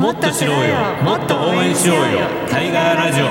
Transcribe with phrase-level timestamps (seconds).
[0.00, 0.74] もっと知ろうよ。
[1.02, 2.02] もっと応援しようよ。
[2.50, 3.26] タイガーラジオ。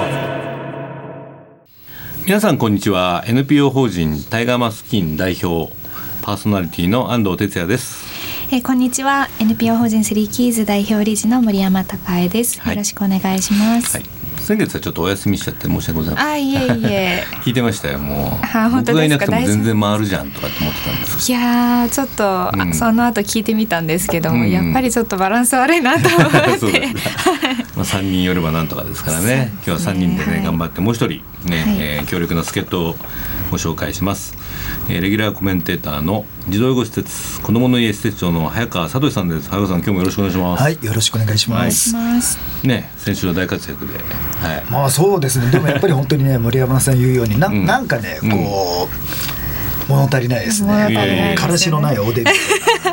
[2.25, 3.23] 皆さんこんにちは。
[3.27, 5.73] NPO 法人タイガーマスキン代表
[6.21, 8.12] パーソナリティの安藤哲也です。
[8.53, 9.29] えーこんにちは。
[9.39, 12.75] NPO 法人スリーキーズ代表理事の森山孝恵です、はい。
[12.75, 14.05] よろしくお願いします、はい。
[14.37, 16.31] 先月はちょっとお休みしちゃって申し訳ございません。
[16.33, 17.23] あいえいえ。
[17.43, 18.45] 聞いてましたよもう。
[18.45, 18.93] あ本当ですか？
[18.93, 21.31] 僕がいなくても全然回るじゃんとかって思ってたんです。
[21.31, 22.73] いやーちょっと、あうん。
[22.75, 24.51] その後聞いてみたんですけども、うん。
[24.51, 26.57] やっぱりちょっとバランス悪いなと思って。
[26.59, 27.01] そうですね。
[27.75, 29.51] まあ3人寄ればなんとかですからね。
[29.65, 31.77] 今日は3人でね、はい頑張ってもう一人ね、はい。
[31.79, 32.95] えー強力な助っ人を
[33.53, 34.35] ご紹介します、
[34.89, 41.89] えーレギュラーコメンテーターの児童養護施設子どもの家施設長の早川聡さんです早川さん今日もよろしくお願いします、はい、よろしくお願いします。
[41.91, 43.99] します、ね先週は大活躍では
[44.57, 45.51] いまあそうですね。
[45.51, 48.89] でもやっぱり 本当にね森山さん言うようにな,、うんなんかねこ
[49.87, 51.05] う、物足りないです物足りね。
[51.05, 52.39] ないですねからしのないおでんみたいな。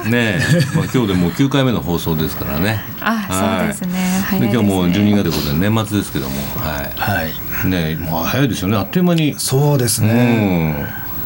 [0.08, 0.38] ね
[0.74, 2.80] まあ今日でもう9回目の放送ですからね。
[3.00, 3.74] あはい。
[3.74, 4.50] そうですね。
[4.52, 6.36] 今日もう12月ということで年末ですけども。
[6.56, 7.32] ははい。
[7.66, 8.76] いねもう早いですよね。
[8.76, 9.34] あっという間に。
[9.38, 10.74] そうですね。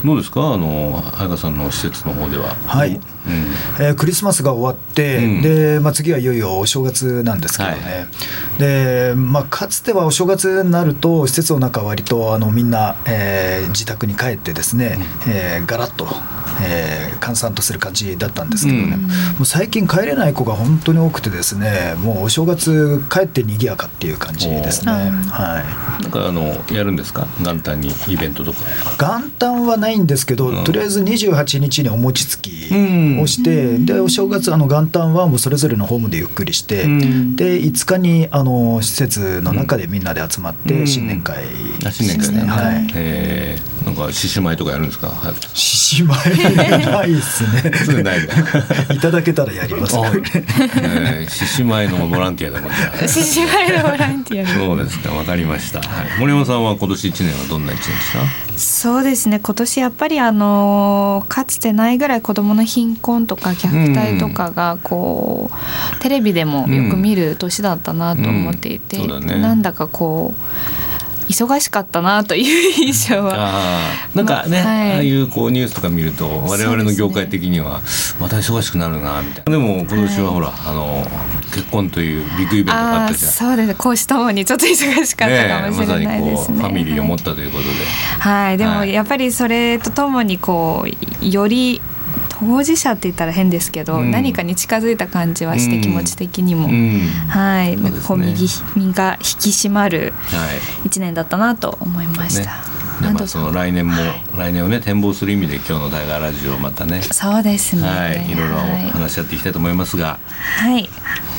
[0.02, 0.06] うん。
[0.06, 0.52] どうですか？
[0.52, 2.54] あの早川さんの施設の方では。
[2.66, 2.90] はい。
[2.90, 3.00] うん。
[3.80, 5.42] えークリスマスが終わって、うん。
[5.42, 8.58] で、まあ、次はいよいよお正月なんですけどね、はい。
[8.58, 16.06] でまあ、かつてはお正月になると施設の中は割とあのみんな、えー自宅に帰ってですね、えーガラッと、
[16.62, 19.02] えー閑散とする感じだったんですけどね、うん。
[19.02, 19.08] も
[19.42, 24.92] う最近帰れない子が本当に多くてですねもうお正月帰って賑やかっていう感じですね。
[24.92, 25.62] は
[25.98, 26.02] い。
[26.02, 27.26] なんかあのやるんですか？
[27.40, 28.58] 元旦にイベントとか。
[28.98, 30.64] 元旦はないんですけど、うん。
[30.64, 37.36] とりあえず28日にお餅つきうんをして、でお正月あの元旦はもうそれぞれのホームでゆっくりして、うん。
[37.36, 40.68] で5日にあの施設の中でみんなで集まっうん。
[40.68, 41.44] て新年会
[41.86, 42.90] あ新年会ね、はい。
[42.94, 45.08] えーなんか獅子舞とかやるんですか？
[45.08, 45.34] はい。
[45.54, 46.16] 獅子舞？
[46.86, 47.72] ないですね。
[47.84, 48.26] そういうのないね
[48.94, 49.94] いただけたらやります、
[51.28, 55.86] 獅子舞のボランティアでもじゃあ獅子舞のボランティアでそうですかわかりました、はい、
[56.18, 59.40] 森山さんは今年1年はどんな1年でしたそうですね。
[59.42, 69.08] 今年やっぱりあのかつてないぐらい子どもの貧困とか虐待とかがこう、テレビでもよく見る年だったなと思っていて、うん。
[69.08, 69.40] そうだね。
[69.40, 70.93] なんだかこう
[71.28, 73.80] 忙しかったなという印象は。
[74.14, 74.92] なんかね、まあはい。
[74.92, 77.80] ああいうこうニュースとか見ると我々の業界的には
[78.20, 79.52] また忙しくなるなみたいな。
[79.52, 81.04] でも今年はほら、あの
[81.52, 83.32] 結婚というビッグイベントがあったじゃん。
[83.32, 83.68] そうです。
[83.68, 85.86] ね講師ともにちょっと忙しかったかもしれないですね。
[85.86, 87.70] まさにこうファミリーを持ったということで、
[88.20, 88.92] はい、でもはい。
[88.92, 90.84] やっぱりそれとともにこ
[91.22, 91.80] うより
[92.40, 94.10] 当事者って言ったら変ですけど、うん。
[94.10, 97.00] 何かに近づいた感じはして、うん気持ち的にも、うん。
[97.28, 98.00] はい、そうですね。
[98.06, 100.46] こう右身が引き締まるは
[100.84, 100.86] い。
[100.86, 102.56] 一年だったなと思いました。
[103.00, 103.08] ね。
[103.08, 103.94] でまあ、その来年も、
[104.36, 107.82] 来年をね展望する意味で今日の大河ラジオをまたねそうですね。
[107.82, 108.90] はい、いろいろはい。
[108.90, 110.18] 話し合っていきたいと思いますが、
[110.58, 110.88] はい、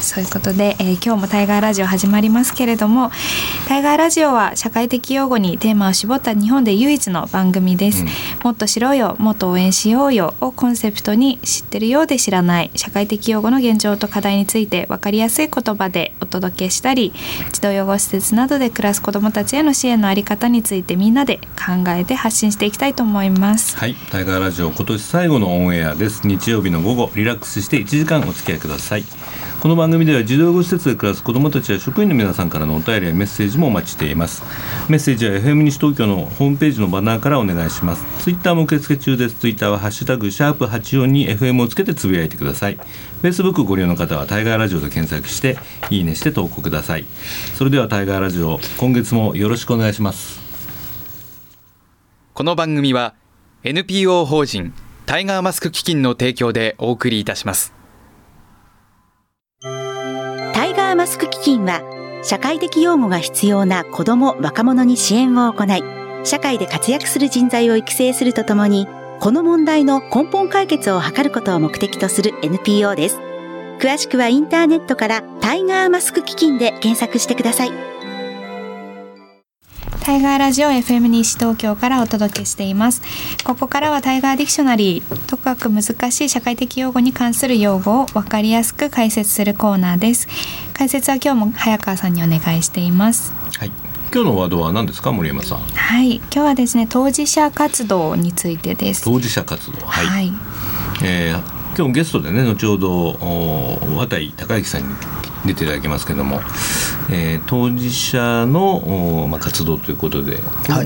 [0.05, 3.11] そういうことで、えー今日もタイガーラジオ始まりますけれども
[3.67, 8.07] タイガーラジオは社会的用語にテーマを絞った日本で唯一の番組です、うん。
[8.43, 17.11] もっと知ろうよもっと応援しようよをコンセプトに知ってるようで知らない社会的用語の現状と課題について分かりやすい言葉でお届けしたり
[17.51, 23.75] 児童養護施設などで暮らす子どもたちへの支援のあり方についてみんなで考えて発信していきたいと思います。
[23.75, 26.27] はい、タイガーラジオ今年最後のオンエアです。
[26.27, 29.03] 日曜日の午後リラックスして1時間お付き合いください
[29.65, 34.43] この番組では児童養護施設で暮らす子どもたちや職員の皆さんからのお便りやメッセージもお待ちしています。
[34.91, 38.05] メッセージは FM 西東京のホームページのバナーからお願いします。
[38.23, 39.33] ツイッターも受付中です。
[39.37, 42.77] ツイッターはハッシュタグシャープ84に FM をつけてつぶやいてください。
[43.23, 45.57] Facebook ご利用の方はタイガーラジオと検索して
[45.89, 47.05] いいねして投稿ください。
[47.55, 50.39] それではタイガーラジオ今月もよろしくお願いします。
[52.35, 53.15] この番組は
[53.63, 54.75] NPO 法人
[55.07, 57.74] タイガーマスク基金の提供でお送りいたします。
[61.63, 61.81] は
[62.23, 65.83] 社会的擁護が必要な子ども若者に支援を行い
[66.25, 68.87] 社会で活躍する人材を育成するとともに
[69.19, 73.19] この問題の根本解決を図ることを目的とする NPO です。
[73.79, 77.94] 詳しくはインターネットからタイガーマスク基金で検索してください。
[80.05, 83.01] タイガーラジオ FM 西東京からお届けしています。
[83.43, 90.27] ここからはタイガーディクショナリー、とかく難しい社会的用語に関する用語を分かりやすく解説するコーナーです。
[90.73, 93.33] 解説は今日も早川さんにお願いしています。
[93.57, 93.71] はい
[94.13, 95.57] 今日のワードは何ですか森山さん？
[95.57, 99.03] はい、今日はですね、当事者活動についてです。
[99.05, 100.31] 当事者活動はい、はい、
[101.03, 104.95] えー今日ゲストでね後ほどお綿井孝之さんに
[105.45, 106.41] 出ていただきますけども、
[107.11, 110.37] えー当事者のおまあ、活動ということで、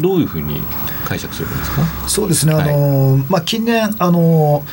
[0.02, 0.60] どういうふうに
[1.06, 2.10] 解釈すればいいですか？
[2.10, 4.66] そうですね、あのまあ、近年あの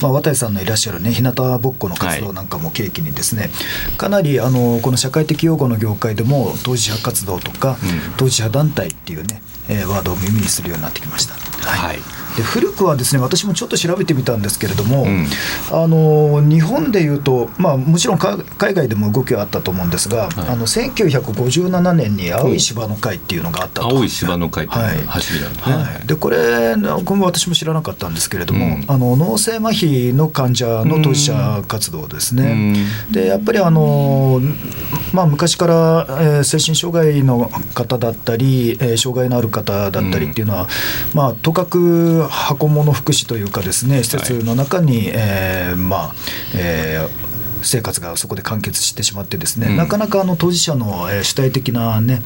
[0.00, 3.50] まあ、渡さんのいらっしゃるね日向ぼっこの活動なんかも契機にですね、はい、
[3.96, 11.34] かなりあのこの社会的擁護の業界でも当事者活動とか、うん、当事者団体っていうね、えー、ワードを耳にするようになってきました。
[11.34, 15.26] はい、はいで古くはですね私もちょっと調べてみたんですけれども、うん、
[15.70, 32.76] あの日本でいうと、まあ、もちろん海外でも動きはあったと思うんですが、はい、あの1957年に青い芝の会っていうのがあったと、青い芝の会っていう走りなんですね、はい、でこれこれ私も知らなかったんですけれども、うん、あの脳性麻痺の患者の当事者活動ですね、
[33.08, 34.40] うん、でやっぱりあの、
[35.12, 40.68] まあ、昔から、えー、精神障害の方だったり、えー、障害のある方だったりっていうのは、
[41.14, 46.14] まあ、とかく箱物福祉というかですね施設の中に、はい、えー、まあ
[46.54, 47.30] えー
[47.62, 52.22] 生活がそこで完結してしまってですね、うん、なかなかあの当事者の主体的な、ね、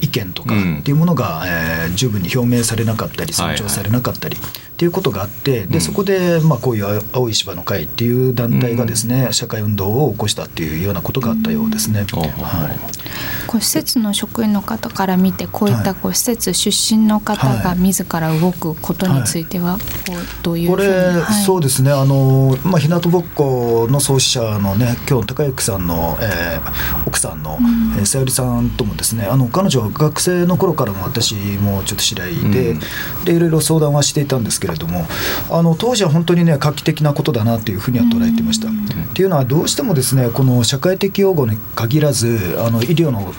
[0.00, 4.36] 意見とかっていうものが、え十分に表明されなかったり尊重されなかったり
[4.80, 12.06] っていうことがあってでそこで、まあ、こういう青い芝の会っていう団体がですね、社会運動を起こしたっていうようなことがあったようですね。
[12.10, 13.00] はい。
[13.46, 21.90] こう施設の職員の方から見てこういったこう施設出身の方が自ら動くことについてはこうどういうこれ、はい、そうですね。
[21.90, 27.58] あの、まあ、日向ぼっこの創始者のね今日高之さんの、えー、奥さんの、
[27.98, 32.80] うん、さゆりさんともですねあの彼女は学生の頃からも私もちょっと知り合いでうん、
[33.24, 35.06] でいろいろ相談はしていたんですけれども
[35.50, 38.68] あの当時は本当にね画期的なことだなというふうには捉えていました。
[38.68, 43.32] うん、っていうのはどうしてもですねこの社会的用語に限らずあの医療の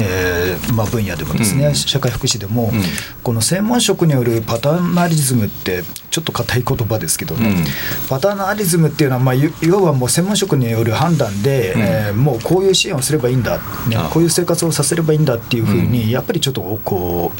[0.00, 2.82] えーまあ、分野でもですね、うん、社会福祉でも、うん、
[3.22, 7.64] この専門職によるパターナリズムってちょっと硬い言葉ですけどね、うん、
[8.08, 13.56] パターナリズムっていうのは、まあ、要はもう専門職による判断で、うん、えー、もうこういう支援をすればいいんだ、
[13.88, 17.38] ね、こういう生活をさせればいいんだっていうふうに、やっぱりちょっとこう、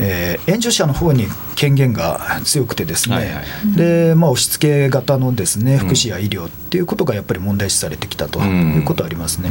[0.00, 1.26] えー、援助者の方に
[1.56, 9.50] 権限が強くてですね、はいはい、でまあ、押し付け型のですね福祉や医療っていうことがやっぱり問題視されてきたということはありますね。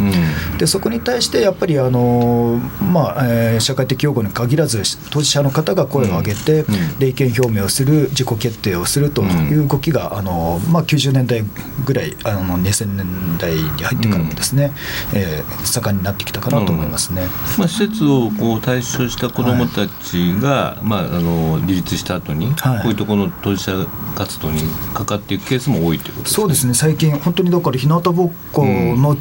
[0.57, 2.59] でそこに対してやっぱりあの、
[2.91, 4.81] まあえー、社会的擁護に限らず
[5.12, 6.65] 当事者の方が声を上げて、
[7.00, 11.44] 霊験表明をする自己決定をするという動きが、あのまあ、90年代
[11.85, 14.71] ぐらいあの2000年代に入ってからもですね、
[15.13, 17.27] うん、えー、盛んになってきたかなと思いますね、
[17.57, 23.85] まあ、施設をこう対象した子どもたちが、はい、まあ、あの離立した後に、はい、こういうところの当事者
[24.15, 24.62] 活動に
[24.94, 26.35] かかっていくケースも多いということですね。
[26.35, 26.74] そうですね。
[26.74, 29.18] 最近本当にだから日向ぼっこの、うん、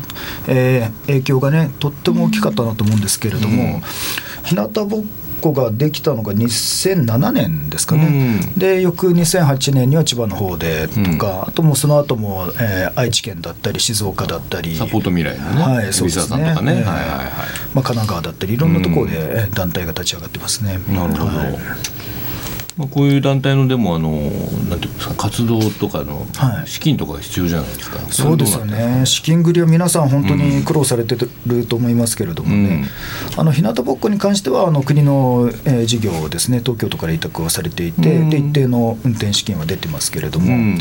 [0.49, 3.81] えー、影響がねとっても大きかったなと思うんですけれども、うん、
[4.45, 5.05] 日向ぼっ
[5.41, 20.79] 個ができたのが2007年ですかね、うん、で翌2008年には千葉の方でとか、うん、あともその後も、えー、愛知県だったり静岡だったりサポート未来のね、はい、そうですね、まあ、神奈川だったりいろんなところで団体が立ち上がってますね。
[20.89, 22.00] なるほど、はい
[22.77, 26.27] まあ、こういう団体のでもあのなんていうんですか活動とかの
[26.67, 29.05] 資金とかが必要じゃないですか、はい、そうですよね。
[29.07, 32.85] 資金繰りは皆さん本当に苦労されてると思いますけれどもね、
[33.33, 36.61] うん、あの日向ぼっこに関してはあの国の、えー、事業をですね。
[36.61, 40.79] 東京都から委託をされていて、うん、で一定の運転資金は出てますけれども、うん、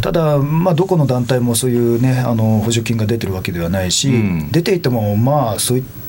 [0.00, 4.12] ただ、まあ、どこの団体もそういうねあの補助金が出てるわけではないし、
[4.50, 6.02] 出ていてもまあそういった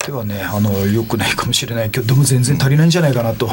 [0.00, 3.48] てはねあのよくないかもしれないけどでも全然足りないんじゃないかなと、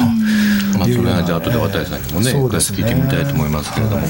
[0.78, 4.06] まあ、それはじゃあ後で渡さんにもね、えー、聞いてみたいと思いますけれども、はい、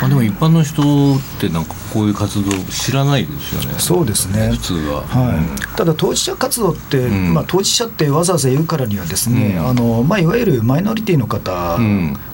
[0.00, 3.78] まあ、でも一般の人ってなんかこういう活動知らないですよね。
[3.78, 4.50] そうですね。
[4.50, 11.78] 普通は、はい、うん、ただ当事者活動って、うん、まあ、当事者ってわざわざ言うからにはですね、うん、あのまあ、いわゆるマイノリティの方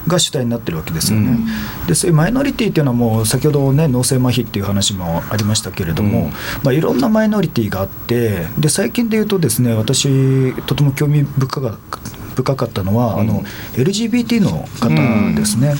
[0.06, 1.38] が主体になってるわけですよね、
[1.86, 6.30] でそういうマイノリティっていうのはもう先ほどね脳性麻痺っていう話もありましたけれども、
[6.62, 11.78] まあ、いろんなマイノリティがあってで最近で言うとですね私とても興味深か
[12.34, 13.42] 深かったのは、うん、あの
[13.74, 15.74] LGBT の方ですね、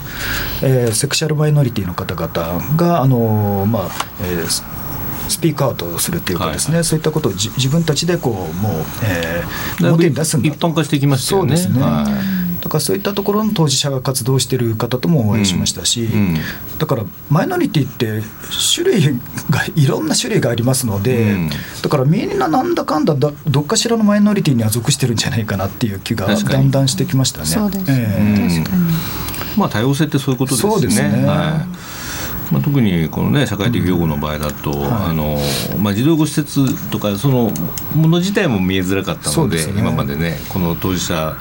[0.63, 3.83] うん、えー、セクシャルマイノリティの方々があの、まあ
[4.23, 4.83] えー
[5.29, 6.77] スピークアウトするっていうかですね、はい。
[6.79, 8.73] はい、そういったことを自分たちでこうもう、
[9.05, 11.57] えー、表に出すんだ一般化してきましたよね。
[11.57, 12.05] そうですね、はい。
[12.05, 12.13] だ
[12.73, 16.37] からそういったところの当事者が活動している方ともお会いしましたし、うん、
[16.79, 18.23] だからマイノリティって
[18.75, 21.51] 種類がいろんな種類がありますので、うん、
[21.83, 27.47] だからみんななんだかんだどっかしらのマイノリティには属してるんじゃないかなっていう気がだんだんしてきましたね。
[27.47, 28.83] そうですね、えー、確かに。
[29.59, 30.73] まあ多様性ってそういうことですね。
[30.73, 32.53] そうですね、はい。
[32.53, 34.81] まあ、特にこの、ね、社会的養護の場合だと、うん。
[34.81, 35.39] はい、あの
[35.79, 37.51] まあ、児童護施設とかその
[37.95, 41.37] もの自体も見えづらかったので、ね、今までねこの当事者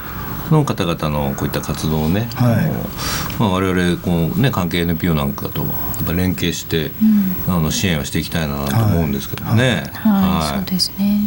[0.51, 2.71] の方々のこういった活動をね、はい。
[3.39, 5.67] まあ、我々こう、ね、関係 NPO なんかとや
[6.03, 6.91] っぱ連携して、
[7.47, 9.89] うん、あの支援をしていきたいなと思うんですけどね。
[9.93, 11.19] はい、はい、そうですね。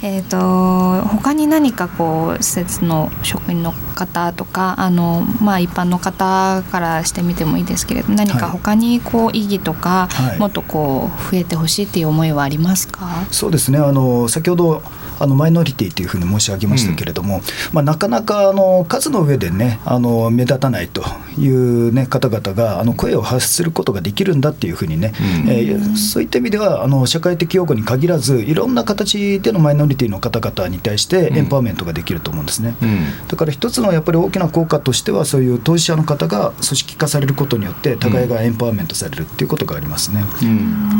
[0.00, 13.26] えーと、他に何かこう施設の職員の方とかあの、まあ、一般の方からしてみてもいいですけれど何か他にこう意義とか、はい、もっとこう増えてほしいっていう思いはありますか？
[13.32, 13.78] そうですね。
[13.78, 14.84] あの先ほど
[15.18, 21.02] あのマイノリティというふうに申し上げましたけれども、うん、まあ、なかなかあの数の上でねあの目立たないと
[21.38, 25.12] いう、ね、方々があの声を発することができるんだっていうふうにね、
[25.44, 40.24] うん、えー、そういった意味ではあの社会的擁護に限らずいろんな形でのマイノリティの方々に対してエンパワーメントができると思うんですね、うん、だから一つのやっぱり大きな効果としてはそういう当事者の方が組織化されることによって互いがエンパワーメントされるっていうことがありますね。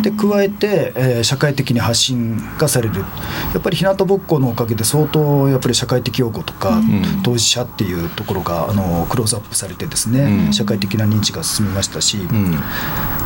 [0.02, 3.00] で加えて、えー、社会的に発信がされる。
[3.52, 6.80] やっぱり日向ぼっこのおかげで相当やっぱり社会的擁護とか、
[7.22, 12.18] 当事者っていうところがあのクローズアップされてですね、社会的な認知が進みましたし、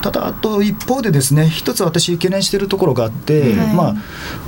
[0.02, 3.94] ただあと一方でですね一つ私懸念しているところがあって、ま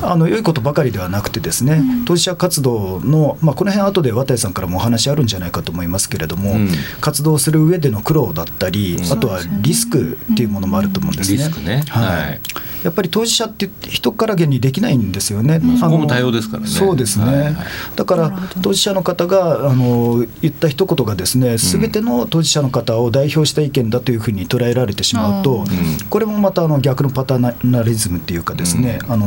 [0.03, 6.57] ああの良いことばかりではなくてですね、当事者活動の、まあ、この辺後で綿井さんからもお話あるんじゃないかと思いますけれども、
[7.01, 11.49] 活動する上での苦労だったり、あとはリスクっていうものもあると思うんですね。
[11.65, 11.85] ね。
[11.89, 12.41] はい、
[12.83, 15.61] やっぱり当事者って人からげにできないんですよね。
[15.79, 16.69] そこも多様ですからね。
[16.69, 17.25] そうですね。
[17.25, 17.57] はいはい、
[17.97, 25.67] だから当事者の方があの言った一言がですね、すべての当事者の方を代表した意見だというふうに捉えられてしまうと、うん、
[26.09, 29.25] これもまたあの逆のパターナリズムっていうかですね、うん、あの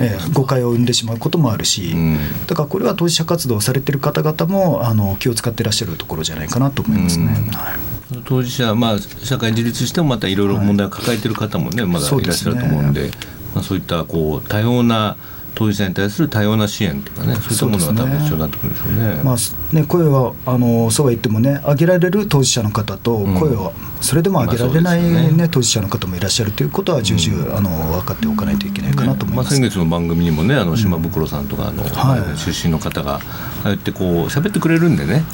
[0.00, 7.26] えー、誤解を生んでしまうこともあるし、うん、だからこれは当事者活動をされてる方々もあの気を使ってらっしゃるところじゃないかなと思いますね。
[7.52, 7.96] はい。
[8.24, 13.10] 当事者、まあ、社会自立してもまたいろいろ問題を抱えている方もね、はい、まだいらっしゃると思うんで、ね、
[13.54, 15.16] まあ、そういったこう多様な
[15.56, 19.22] 当事者に対する多様な支援というかね、そういったものが多分必要になってくるんでしょうね。
[19.24, 25.48] まあね声はあのそうは言ってもね、上げられる当事者の方と、声はそれでも上げられないね、ね。
[25.48, 29.46] 当事者の方もいらっしゃるということは重々、あの分かっておかないといけないかなと思います。
[29.46, 33.20] まあ、先月の番組にもね、あの島袋さんとかあの、はい、出身の方があ
[33.64, 35.24] あやってこう喋ってくれるんでね、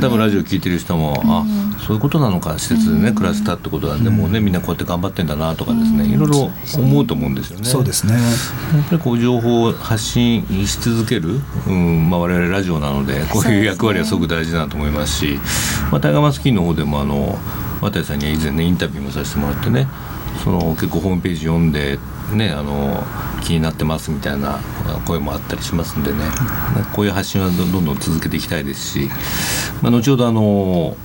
[0.00, 1.44] 多分ラジオ聞いてる人も、あ
[1.86, 7.64] そういうことなのか施設でね暮らしたってことなんで、もうねみんなこうやって頑張ってんだなとかですね、いろいろ思うと思うんですよね。
[7.64, 8.14] そうですね。
[8.14, 15.38] やっぱりこう情報を発信し続ける、うんまあ、我々ラジオなのでこういう役割はすごく大事だと思いますし、
[15.90, 17.38] まあ、タイガーマスキンの方でもあの
[17.80, 19.86] 渡さんには以前ねインタビューもさせてもらってね
[20.44, 21.98] その結構ホームページ読んで、
[22.34, 23.02] ね、あの
[23.42, 24.60] 気になってますみたいな
[25.06, 26.18] 声もあったりしますんでね。
[26.94, 29.10] こういう発信はどんどん続けていきたいですし、
[29.82, 30.96] まあ、後ほどあの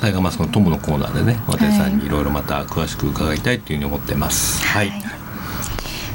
[0.00, 4.62] タイガーマスクの友のコーナーでね渡さんにいろいろまた詳しく伺いたいというふうに思ってます。
[4.66, 5.15] はい、はい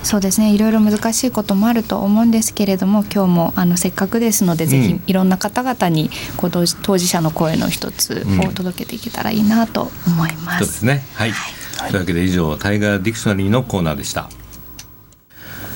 [0.03, 0.53] そうですね。
[0.53, 6.65] いろいろ難しいこともあると思うんですけれども今日もあのせっかくですので、うん、ぜひいろんな方々にこう当
[6.97, 10.63] 事者の声の一つを届けていけたらいいなと思います。
[10.63, 11.03] うん、そうですね。
[11.13, 14.29] はい、はい、というわけで以上タイガーディクショナリーのコーナーでした。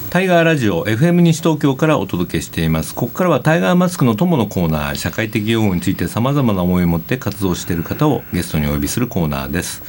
[0.10, 2.96] タイガーラジオ FM 西東京からお届けしています。
[2.96, 9.84] ここからはタイガーマスクの友のコーナー社会的用語についてさまざまな思いを持って活動している方をゲストにお呼びするコーナーです。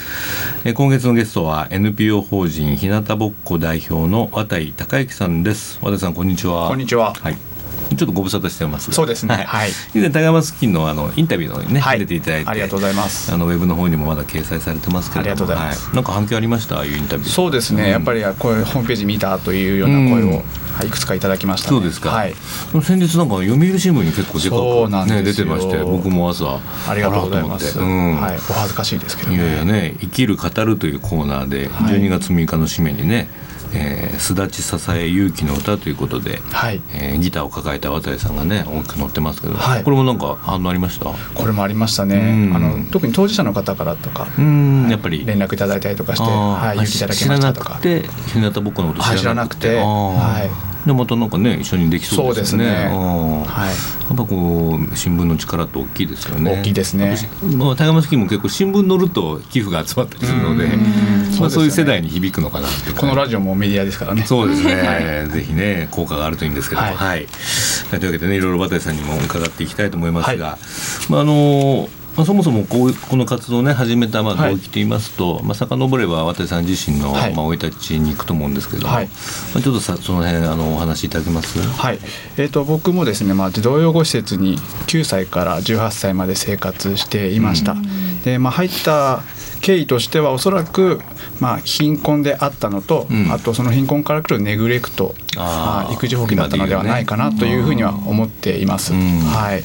[0.65, 5.79] え今月のゲストは NPO 法人日向ぼっこ代表の綿井孝之さんです。
[5.83, 6.69] 綿井さんこんにちは。
[6.69, 7.15] こんにちは。
[7.15, 7.56] はい
[7.91, 8.91] ちょっとご無沙汰してます。
[8.93, 9.35] そうですね。
[9.35, 9.71] はい。
[9.95, 12.51] 以前高山スキンのあのインタビューのね、はい、出ていただいて。
[12.51, 13.33] ありがとうございます。
[13.33, 15.53] あのウェブの方にもまだ掲載されてますけれども。
[15.55, 16.77] はい、なんか反響ありました？
[16.77, 17.29] ああいうインタビュー。
[17.29, 22.35] そうですね、うん、やっぱりこういうホームページ見たというような声を、はい、いくつかいただきました、ね、そうですか、はい、
[22.83, 26.61] 先日なんか読売新聞に結構でかく、ね、出てまして僕も朝。
[26.89, 33.29] ありがとうございます、うん、はい、お恥ずかしいですけど、ね、いやいやね生きる語るというコーナーで12月6日の締めにね、
[33.73, 36.81] えー、すだち支え勇気の歌ということで、はい。
[36.93, 41.07] えー、ギターを抱えた渡さんがね大きく乗ってますけど、はい、これもなんか反応ありました？
[41.07, 45.25] これもありましたね、あの特に当事者の方からとか、うんやっぱり。
[45.27, 47.79] 連絡いただいたりとかして、はい、勇気いただきましたとか。
[47.81, 52.65] 知らなくて日向ぼっこのこと知らなくて、はいでまたなんかね一緒にできそうですね。
[52.65, 53.71] すねはい。
[54.09, 56.61] やっぱこう新聞の力って大きいですよね。
[56.61, 57.17] 大きいですね。
[57.57, 60.69] まあタイガーマスキーも結構新聞載ると寄付が集まったりするので、
[61.41, 64.23] まあそういう世代に響くのかなってこのラジオもメディアですからね。
[64.23, 65.29] そうですね。
[65.33, 67.27] ぜひね効果があるといいんですけども、はい。
[67.91, 70.57] というわけでねいろいろ渡さんにも伺っていきたいと思いますが、
[71.09, 71.89] まああの。
[72.17, 79.13] まあ、そもそもこうこの活動を、ね、始めたまあ動機といいますと、はいまあ遡れば渡さん自身の生、はい、まあ、い立ちに行くと思うんですけど、はい、ま
[79.57, 81.99] あ、ちょっとさその辺あのお話しいただけます、はい。
[82.37, 87.77] えーと、僕もですね、まあ、児童養護施設に9歳から18歳まで生活していました。
[88.25, 89.23] でまあ、入った
[89.61, 91.01] 経緯としてはおそらく、
[91.39, 98.95] まあ、貧困であったのと、うん、あとその貧困からくるネグレクトまあ、育児放棄だったのではないかなというふうには思っています。
[98.95, 99.63] はい。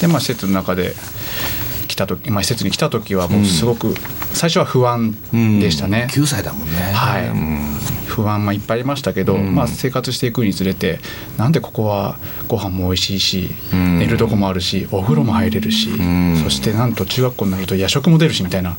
[0.00, 1.65] でまあ、施設の中で来
[1.96, 3.94] た時、まあ、施設に来た時はもうすごく、
[4.32, 5.12] 最初は不安
[5.60, 6.76] でしたね、うん、9歳だもんね。
[6.92, 9.54] はい、不安もいっぱいありましたけど、うん。
[9.54, 11.00] まあ、生活していくにつれて
[11.36, 12.16] なんでここは
[12.48, 13.98] ご飯も美味しいし、うん。
[13.98, 16.36] 寝るとこもあるしお風呂も入れるし、ん。
[16.42, 18.70] そしてなんと中学校になると夜食も出るしみたいな。
[18.70, 18.76] ああ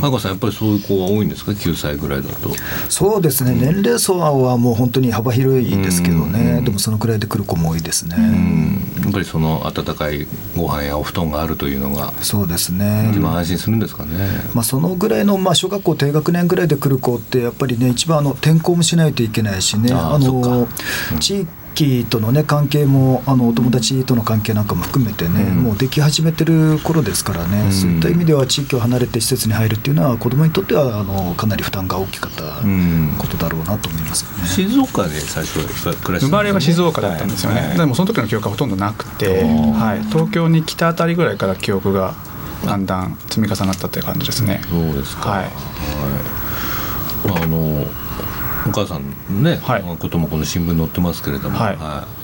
[0.00, 2.50] 川さんやっぱりそういう子は多いんですか？9歳ぐらいだと。
[2.88, 3.54] そうですね。
[3.54, 9.02] 年齢層はもう本当に幅広いですけどね、でもそのくらいで来る子も多いですね、うん。
[9.02, 14.10] やっぱりその温かいご飯やお布団があるというのがそうですね、一番安心するんですかね、
[14.54, 19.92] まあ、そのぐらいの、まあ、小学校低学年ぐらいで来る子ってやっぱりね一番あの転校もしないといけないしね。
[19.92, 20.72] あのそっか。
[21.20, 25.56] 地域との、ね、関係もあのお友達との関係なんかも含めてね、うん。
[25.62, 27.72] もうでき始めてる頃ですからね、うん。
[27.72, 33.14] そういった意味では地域を離れて施設に入るっていうのは子どもにとってはあのかなり負担が大きかったうん。
[33.16, 34.46] ことだろうなと思いますよね。
[34.46, 35.58] 静岡で最初
[35.88, 37.78] は暮らし生まれは静岡だったんですよね、はい。
[37.78, 39.72] でもその時の記憶はほとんどなくて、ー。
[39.72, 42.14] はい、東京に来たあたりぐらいから記憶が
[42.66, 44.60] だんだん積み重なったっていう感じですね。
[44.68, 45.30] そうですか。
[45.30, 45.50] はい。
[47.26, 47.86] まああの
[48.66, 51.72] お母さんね、はいこともこの新聞に載ってますけれども、は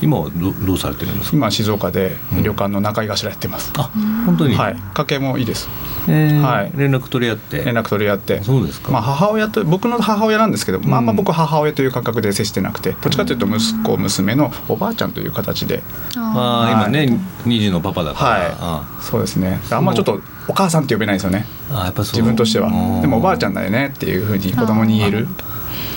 [0.01, 1.37] い今はどどうされてるんですか？
[1.37, 3.73] 今静岡でうん旅館の仲居頭やってます。
[3.77, 3.91] あ、
[4.25, 4.55] 本当に？
[4.55, 5.69] はい、家計もいいです。
[6.09, 7.65] えーはい連絡取り合って？
[7.65, 8.43] 連絡取り合って。
[8.43, 8.93] そうですか。
[8.93, 15.83] まあ母親と僕の母親なんですけど、まああんまうん僕は母親という感覚で接してなくて、どっちかというと息子娘のおばあちゃんという形で、
[16.15, 18.31] まあ今ね、二児のパパだから。
[18.31, 19.59] はいあそうですね。
[19.71, 21.47] あんまちょっとお母さんって呼べないんですよね。
[21.73, 23.01] あ、やっぱそう自分としてはうん。
[23.01, 25.27] でもおばあちゃんだよねっていうふうに子供に言える。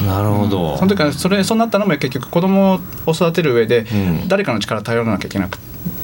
[0.05, 0.77] なるほど。
[0.77, 5.59] その時からそれそうなったのも結局子供を育てる上でうん誰かの力頼らなきゃいけなく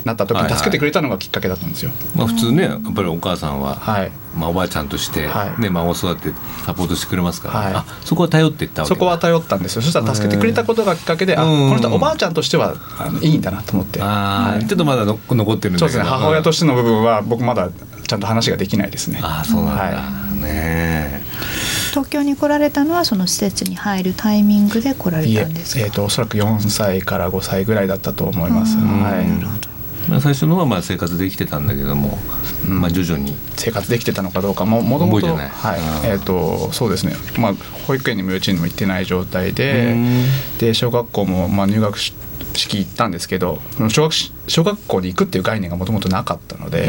[0.06, 1.92] なった時はいはいに助けてくれたのがきっかけだったんですよ。
[2.16, 4.12] まあ普通ね、やっぱりお母さんは、はい。
[4.36, 8.96] まあおばあちゃんとしてはいね、孫を育ててサポートしてくれますから、はいあ、そこは頼っていったわけだ。
[8.96, 9.82] そこは頼ったんですよ。
[9.82, 14.02] そしたら助けてくれたことがきっかけで、あ、こうんの人はおばあちゃんとしてはあのいいんだなと思って。
[14.02, 15.80] ああ、はいちょっとまだの残ってるんだけど。
[15.80, 16.04] そうですね。
[16.04, 17.70] 母親としての部分は僕まだ
[18.08, 19.20] ちゃんと話ができないですね。
[19.22, 19.82] ああ、そうなんだ。
[19.82, 19.92] は
[20.36, 21.24] ね
[21.98, 25.82] 東京に来られたのはその施設に入るタイミングで来られたんですか？
[25.82, 28.78] えー、とおそらく4歳から5歳ぐらいだったと思います。
[28.78, 29.02] うん。
[29.02, 29.26] はい。
[29.26, 29.48] うん
[30.08, 32.18] まあ最初のはまあ生活できてたんだけども、
[32.66, 32.80] うん。
[32.80, 33.36] まあ徐々に。
[33.56, 35.50] 生活できてたのかどうかももともと覚えてない。
[35.50, 35.80] はい。
[35.80, 36.12] うん。
[36.12, 37.54] えー、とそうですね、まあ、
[37.88, 40.26] 保育園にも幼稚園にも行ってない状態でうん。
[40.60, 41.98] で小学校もまあ入学
[42.58, 46.86] 式行ったんですけど小学し小学校に行くっていう概念がもともとなかったので、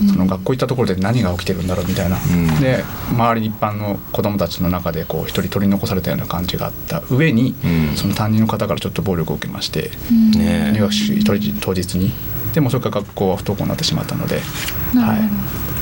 [0.00, 0.08] うん。
[0.08, 2.60] その学校行ったところで何が起きてるんだろうみたいな、ん。
[2.60, 7.96] で周り一般の子どもたちの中でこう一人取り残されたような感じがあった上に、うん。
[7.96, 12.12] その担任の方からちょっと暴力を受けまして、うんね入学式当日当日に。
[12.52, 15.18] でもそれから学校は不登校になってしまったので、は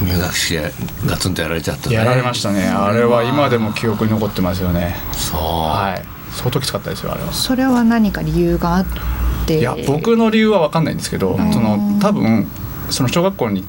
[0.03, 0.73] 入学式で
[1.07, 1.97] ガツンとやられちゃったい、ね。
[1.97, 2.69] やられましたね。
[2.69, 4.97] あれは今でも記憶に残ってますよね。
[5.13, 5.41] そう。
[5.41, 6.17] はい。
[6.33, 7.33] 相当きつかったですよあれは。
[7.33, 8.87] それは何か理由があっ
[9.47, 9.59] て。
[9.59, 12.47] いや僕の理由は分かんないんですけど、んその多分
[12.91, 13.65] その小学校に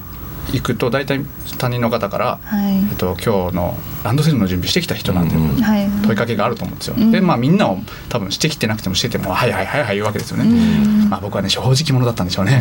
[0.52, 1.20] 行くと大体
[1.58, 5.88] 担任の方から、はいえっと、今日のランドセルの準備してきた人なんで、うんはい。
[6.02, 6.94] 問いかけがあると思うんですよ。
[6.96, 10.44] うんでまあみんなを多分してきてなくてもしてても「はいはいはいはい」言うわけですよね。
[10.44, 12.60] うんまあ僕はね正直者だったんでしょうね。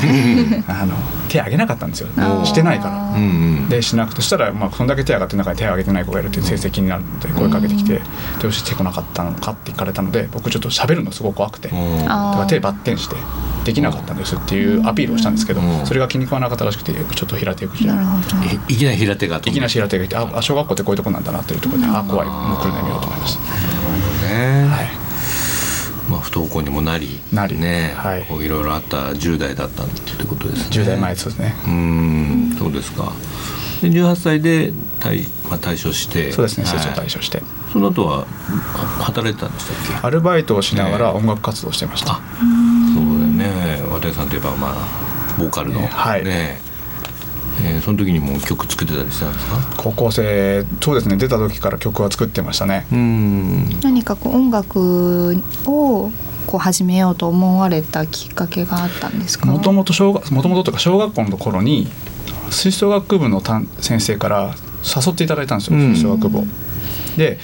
[0.67, 0.95] あの
[1.29, 2.09] 手挙げなかったんですよ
[2.45, 3.69] してないから。
[3.69, 8.01] でしなくてそしたらまあそんだけ手挙がってる中に手挙げてない子がいるっていう成績になるので声かけてきて
[8.41, 11.69] 「どうしてこなかったのか?」って聞かれたので僕ちょっと喋るのすごく怖くて。
[11.69, 13.15] うんだから手バッテンして
[13.65, 18.71] できなかったんですっていうアピールをしたんですけど、うんそれが気に食わなかったらしくてちょっと平手打ちでなるほど。
[18.71, 23.41] いいきなり平手がいきなり平手がいてああ小学校ってこういうとこなんだなっていうところで、ああ怖いもう来るのやめようと思いました。
[24.27, 24.67] ね。
[24.67, 25.07] はい
[26.09, 30.83] まあ不登校にもなり、なりね、はいこういろいろあった10代だったってことですね。
[30.83, 31.53] 10代前そうですね。
[31.67, 33.11] うん、そうですか。
[33.81, 38.25] で18歳で退まあ退所して、そうですね、はい成長退所して、その後は
[38.73, 40.07] あ働いてたんでしたっけ？
[40.07, 42.13] アルバイトをしながらね音楽活動をしてました。
[42.13, 42.21] あ、
[42.95, 43.83] そうだよね。
[43.91, 44.75] 渡さんといえばまあ
[45.37, 46.61] ボーカルの、ねはいね
[47.65, 49.73] えーその時にもう曲作ってたりしたんですか？
[49.77, 52.85] 高校生、そうですね、出た時から曲は作ってましたね。
[52.91, 53.79] うん。
[53.81, 56.11] 何かこう音楽を
[56.45, 59.45] こう始めようと思われたきっかけがあったんですか？
[59.47, 61.87] もともと小学、もともとというか小学校の頃に
[62.49, 66.43] 吹奏楽部の担先生から誘っていただいたんですよ、うん吹奏楽部を。
[67.17, 67.39] で、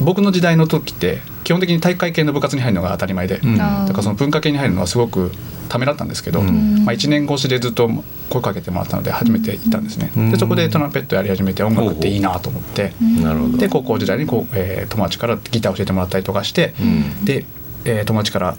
[0.00, 3.56] 僕の時代の時って基本的に体育会系の部活に入るのが当たり前で、うん。
[3.56, 5.32] だからその文化系に入るのはすごく
[5.70, 6.84] ためらったんですけど、うん。
[6.84, 7.88] まあ、1年越しでずっと
[8.28, 10.30] 声かけてもらったので初めて行ったんですね、うん。
[10.30, 13.56] でそこでトランペットやり始めて音楽っていいなと思って、なるほど。
[13.56, 17.24] で高校時代にこう、えー友達からギター教えてもらったりとかして、うん。
[17.24, 17.46] で、
[17.86, 18.56] えー友達から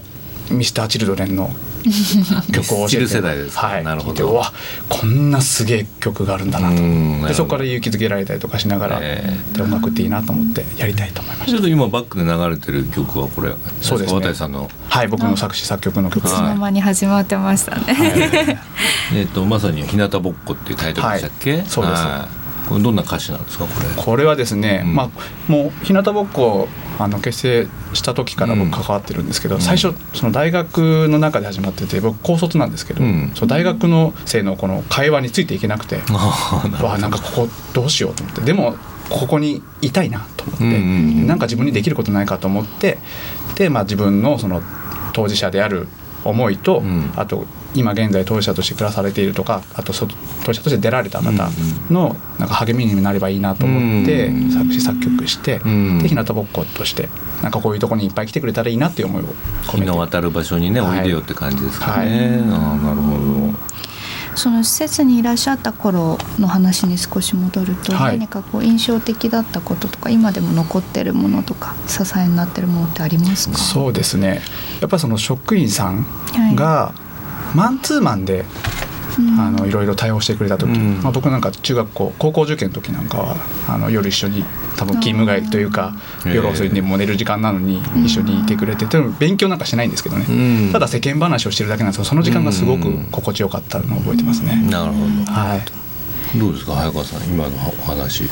[0.49, 1.51] ミスターチルドレンの
[2.51, 2.87] 曲を教えて。
[2.87, 4.11] ミスチル世代ですかはい、なるほど。
[4.11, 4.51] 聞いてうわ
[4.89, 6.81] こんなすげえ曲があるんだなと。
[6.81, 14.21] うんでそこから勇気づけられたりとかしながら、えで音楽っていいなと思ってやりたいと思いましちょっと今バックで流れてる曲はこれそうですね。
[14.21, 14.69] 渡さんの。
[14.89, 17.93] たはい僕の作詞作曲の曲ですね、の間に始まってましたね。
[17.93, 18.59] はい。
[19.15, 21.65] えっ、とまさに日向ぼっこっていうタイトルでしたっけ、はい。
[21.67, 22.03] そうです
[22.77, 24.03] どんな歌詞なんですかこれ？
[24.03, 24.95] これはですね、うん。
[24.95, 26.67] まあもう日向ぼっこ
[26.99, 29.61] あの結成した時から僕関わってるんですけど、うん。
[29.61, 33.31] 最初その大学の中で始まってて僕高卒なんですけど、うん。
[33.35, 36.87] その大学の生のこの会話についていけなくて、 ああなるほど。
[36.87, 38.75] わあなんかここどうしようと思ってでも
[39.09, 40.81] ここにいたいなと思って、うんうんう
[41.23, 41.27] ん。
[41.27, 42.99] なんか自分にできることないかと思って
[43.55, 44.61] で、まあ、自分のその
[45.13, 45.87] 当事者である
[46.23, 47.11] 思いと、うん。
[47.15, 50.07] あと今現在当事者として暮らされているとかあとそ
[50.43, 51.31] 当事者として出られた方
[51.89, 54.51] のなんか励みになればいいなと思ってうん。
[54.51, 55.99] 作詞作曲して、うん。
[55.99, 57.09] で日向ぼっことして
[57.43, 59.77] なんかこういうところにいっぱい来てくれたらいいなっていう思いを込めて。
[59.81, 62.09] 日の渡る場所にね、はいおいでよって感じですかはい。
[62.09, 63.69] ね、ああなるほど。
[64.35, 68.17] その施設にいらっしゃった頃の話に少し戻ると、はい。
[68.17, 73.57] 何かこう印象的だったこととか今でも残ってるものとか支えになってるものってありますか？
[73.57, 74.41] そうですね。
[74.79, 76.05] やっぱりその職員さん
[76.55, 76.93] が
[77.55, 78.45] マンツーマンで
[79.17, 79.39] うん。
[79.39, 81.01] あのいろいろ対応してくれた時、うん。
[81.01, 83.35] まあ、僕なんか中学校高校受験の時なんかは
[83.67, 84.43] あの夜一緒に
[84.77, 90.71] 多分勤務外というか夜遅いにもう寝る時間なのに一緒にいてくれてでも勉強なんかしないんですけどね、うん。
[90.71, 94.61] ただ世間話をしてるだけなんですけどその時間がすごく心地よかったのを覚えてますね。
[94.69, 95.78] なるほはい
[96.35, 98.23] どどうですか早川さん今のお話。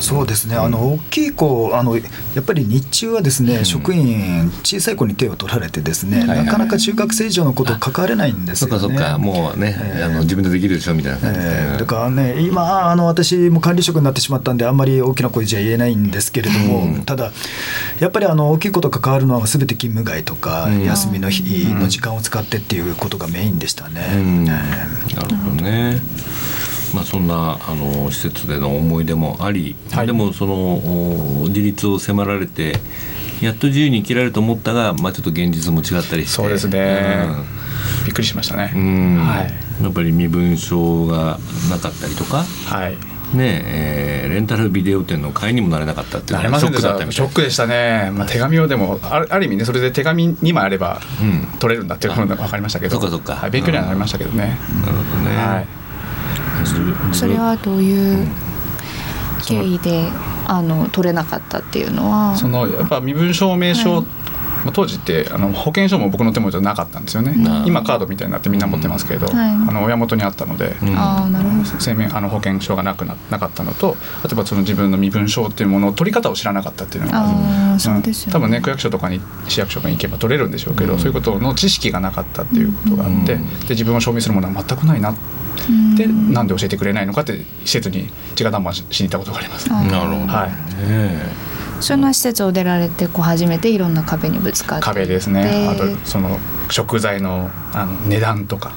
[0.00, 2.02] そうですね、あの大きい子あの、や
[2.40, 6.44] っぱり日中はですね、職員、小さい子に手を取られて、ですね、はいはい。
[6.44, 8.78] なかなか中学生以上のこと関われないんですよね。
[8.78, 10.04] そっかそっかもうね、ええ。
[10.04, 17.02] あの自分でできるでしょみたいな感じで、えーだからね、今あの、私も管理職になってしまったんで、あんまり大きな声じゃ言えないんですけれども、うん。
[17.04, 17.32] ただ、
[18.00, 20.84] やっぱりあの大きいこと関わるのは、すべて勤務外とか、うん。
[20.84, 24.06] 休みの日の時間を使ってっていうことがメインでしたね。
[24.14, 24.42] うん。
[24.44, 24.46] え。
[24.46, 26.00] なるほどね。
[26.94, 30.06] まあそんなあの施設での思い出もあり、はい。
[30.06, 32.74] でもそのお自立を迫られて
[33.40, 37.26] やっと自由に生きられると思ったが、まあちょっと現実も違ったりして、そうですね。
[38.04, 38.72] びっくりしましたね。
[38.74, 38.80] うん。
[38.80, 39.82] うんはい。
[39.82, 41.38] やっぱり身分証が
[41.70, 42.44] なかったりとか。
[42.66, 42.96] はい。
[43.34, 47.12] ねえーレンタルビデオ店の会員にもなれなかったっていうがショックだったみたい。
[47.12, 51.58] ショックでしたね、まあ、手紙をでもあるある意味ねそれで手紙2枚あればうん。
[51.58, 52.92] 取れるんだっていうのが分かりましたけど。
[52.92, 53.34] そっかそっか。
[53.34, 55.36] はい、勉強にはなりましたけどね、なるほどね。
[55.36, 55.87] はい
[57.12, 58.26] それはどういう
[59.46, 60.08] 経緯で
[60.46, 62.36] あの取れなかったっていうのは？
[62.36, 64.04] そのやっぱ身分証明書、はい
[64.64, 67.66] まあ当時ってあの保険証も僕の手元になかったんですよね、うん。
[67.68, 69.50] 今カードみたいになってみんな持ってますけど、はい。
[69.50, 70.98] あの親元にあったので、うん。
[70.98, 71.64] ああなるほど。
[71.78, 78.32] 生命あの保険証がなくななかったのと例えばその自分の身分証っていうものを取り方を知らなかったっていうのがああそうですよね。
[78.32, 80.98] 多分ね区役所とかに市役所に行けば取れるんでしょうけど、うん。
[80.98, 83.44] そういうことの知識がなかったっていうことがあって、うん。
[83.60, 85.16] で自分を証明するものは全くないなうん
[85.96, 89.72] で、なんで教えてくれないのかって施設に直談判ししに行ったことがあります。
[89.72, 90.26] あなるほどね。
[90.26, 90.50] はい。
[91.80, 94.84] その施設を出られてこう初めていろんな壁にぶつかって。
[94.84, 95.44] 壁ですね。
[95.44, 96.38] であとその
[96.70, 98.72] 食材のあの値段とか。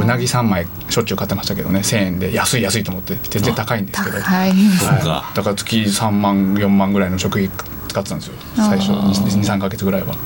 [0.00, 1.80] うなぎ3枚しょっちゅう買ってましたけどね。
[1.80, 4.52] 1,000円で安い安いと思って全然高いんですけど、高い。
[4.52, 5.10] そっか。
[5.10, 7.50] はい、だから月3万4万ぐらいの食費
[7.88, 8.34] 使ってたんですよ。
[8.56, 10.16] 最初あー23か月ぐらいは。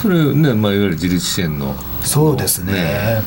[0.00, 1.74] それね、まあ、いわゆる自立支援の。
[2.02, 3.22] そうですね。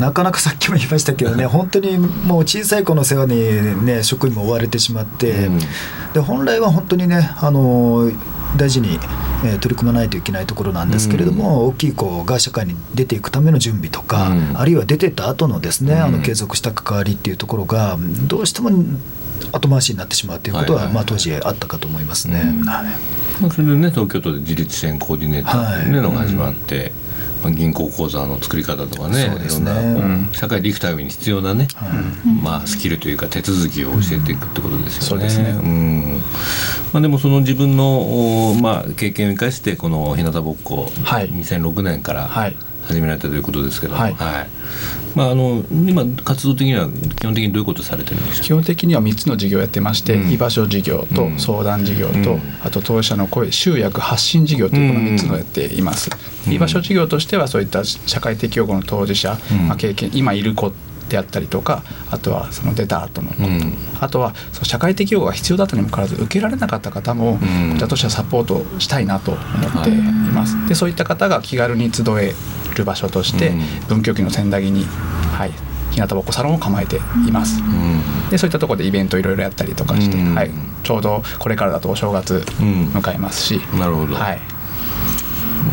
[0.00, 5.58] なかなかさっきも言いましたけどね 本当にもう小さい子の世話にね職員も追われてしまって、うん。
[6.12, 8.10] で本来は本当にねあの
[8.56, 8.98] 大事に、
[9.44, 14.52] えー取り組まないといけないところなんですけれども、大きい子が社会に出ていくための準備とか、うん。
[14.54, 18.70] あるいは出てった後のですね、あうんの継続した関わりっていうところがどうしても
[19.52, 22.42] 後回しになってしまうということは、まあ、当時あったかと思いますね。
[22.42, 26.92] いまあそれでね東京都で自立支援コーディネーターっていうのが始まって、
[27.42, 31.68] まあ、銀行口座の作り方とかねいろんな社会で生きた上に必要なね、
[32.42, 36.20] まあ、スキルというか手続きを教えていくってことですよね。
[36.92, 41.30] まあ、でもその自分の、おまあ、経験を生かしてこの日向ぼっこ、はい。
[41.30, 44.16] 2006年からはい始められたということですけど、はい。
[45.14, 50.30] まあ、あの今活動的には基本的にどういうことされてるんでしょ基本的には3つの事業をやってまして、うん。
[50.30, 51.38] 居場所事業とうん。
[51.38, 52.40] 相談事業と、うん。
[52.62, 56.10] あと当事者の声集約発信事業というこの3つのをやっています、
[56.46, 56.52] うん。
[56.52, 59.68] 居場所事業としてはそういった社会的養護の当事者、うん。
[59.68, 60.72] まあ、経験今いる子
[61.08, 63.74] であったりとかあとはその出た後の子、うん。
[64.00, 67.70] あとはその社会的養護が必要だったにもかかわらず受けられなかった方も、うん。
[67.72, 69.40] こちらとしてはサポートしたいなと思
[69.82, 69.92] ってい。
[70.36, 72.34] ます、でそういった方が気軽に集え
[72.76, 73.60] る場所として、うん。
[73.88, 75.52] 文京区の千駄木に、はい、
[75.92, 77.00] 日向ぼっこサロンを構えてい
[77.32, 78.30] ます、うん。
[78.30, 80.34] でそういったところでイベントいろいろやったりとかして、うん。
[80.34, 80.50] はい、
[80.82, 82.86] ちょうどこれからだとお正月うん。
[82.88, 84.40] 迎えますし、なるほど、はい、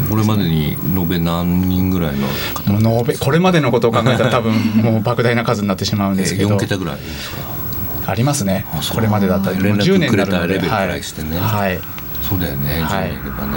[0.10, 2.71] これまでに延べ何人ぐらいの方？
[2.73, 8.12] 延べこれまでのことを考えたら多分もう莫大な数になってしまうんですけえど、4桁ぐらいですか？
[8.12, 8.65] ありますね。
[8.93, 9.58] これまでだったら。
[9.58, 10.47] 連絡10年になるので。
[10.47, 11.03] くれたレベルからはい。
[11.03, 11.38] してね。
[11.38, 11.79] はい。
[12.21, 13.23] そうだよね、はい10年い。
[13.25, 13.53] ればね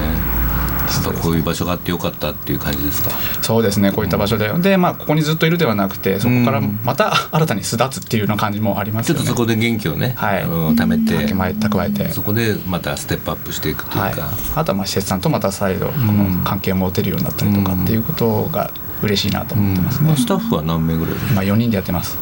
[1.23, 3.11] こういう場所があってよかったっていう感じですか？
[3.43, 3.93] そうですね。
[3.93, 9.21] こういった場所で、でまあここにずっといるではなくてそこからまた新たに巣立つっていうような感じもありますよね。
[9.21, 10.43] ちょっとそこで元気をね、はい。
[10.43, 12.09] あの貯めて蓄えて。
[12.13, 14.15] そこでまたステップアップしていくというか、はい、
[14.57, 18.71] あとはまあ施設さんとまた再度この関係を持てるようになったりとかっていうことが
[19.03, 22.17] 嬉しいなと思ってますね、まあスタッフは何名ぐらい今4人でやってます。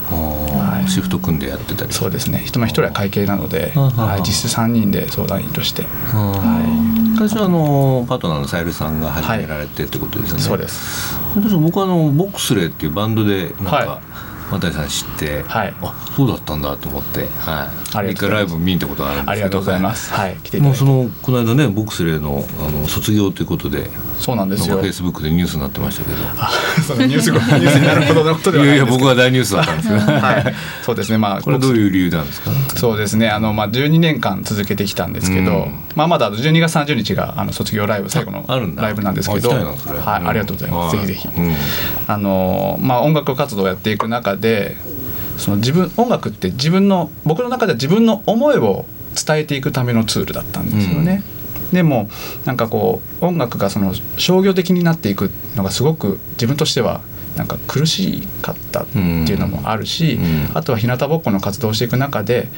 [0.88, 2.42] シフト組んでやってたりそうですね。
[2.44, 5.82] 一人は会計なので、はい、実質3人で相談員として。
[5.82, 11.18] はい最初はあのパートナーのさゆりさんが始められてってことですよね、そうです。
[11.56, 14.00] 僕はあのボックスレーっていうバンドでなんか、は
[14.60, 15.74] 渡さん知って、はい。
[15.82, 17.70] あそうだったんだと思って、は
[18.04, 20.12] い、一回ライブ見に行ったことがあるんですけどありがとうございます。
[20.12, 20.36] はい。
[20.42, 20.84] 来ていただいて。
[20.84, 23.88] もうそのこの間ねボックスレーのあの卒業ということで
[24.18, 24.76] そうなんですよ。
[24.76, 26.16] フェイスブックでニュースになってましたけど。
[26.38, 26.50] あ
[26.86, 29.04] そのニュース ニュースになるほどのことではいないやいやんですけど。
[29.04, 31.18] 僕は大ニュースだったんですけど、 はい、そうですね。
[31.18, 32.50] まあ これどういう理由なんですか？
[32.76, 33.28] そうですね。
[33.28, 35.74] あの、まあ、12年間続けてきたんですけど、うん。
[35.96, 38.44] まあ、まだ12月30日があの卒業ライブ最後の
[38.76, 39.52] ライブなんですけど。
[39.52, 40.28] あはい、うん。
[40.28, 41.06] ありがとうございます、はい。
[41.06, 41.54] ぜひぜひ、うん
[42.06, 44.43] あのまあ、音楽活動をやっていく中で
[45.38, 51.22] その自分音楽って自分の僕の中では自分の思いを伝えていくためのツールだったんですよね。
[51.72, 52.08] でも
[52.44, 57.00] なんかこう音楽がその商業的になっていくのがすごく自分としては
[57.36, 60.56] なんか苦しかったっていうのもあるし、うん。
[60.56, 62.48] あとは日向ぼっこの活動をしていく中で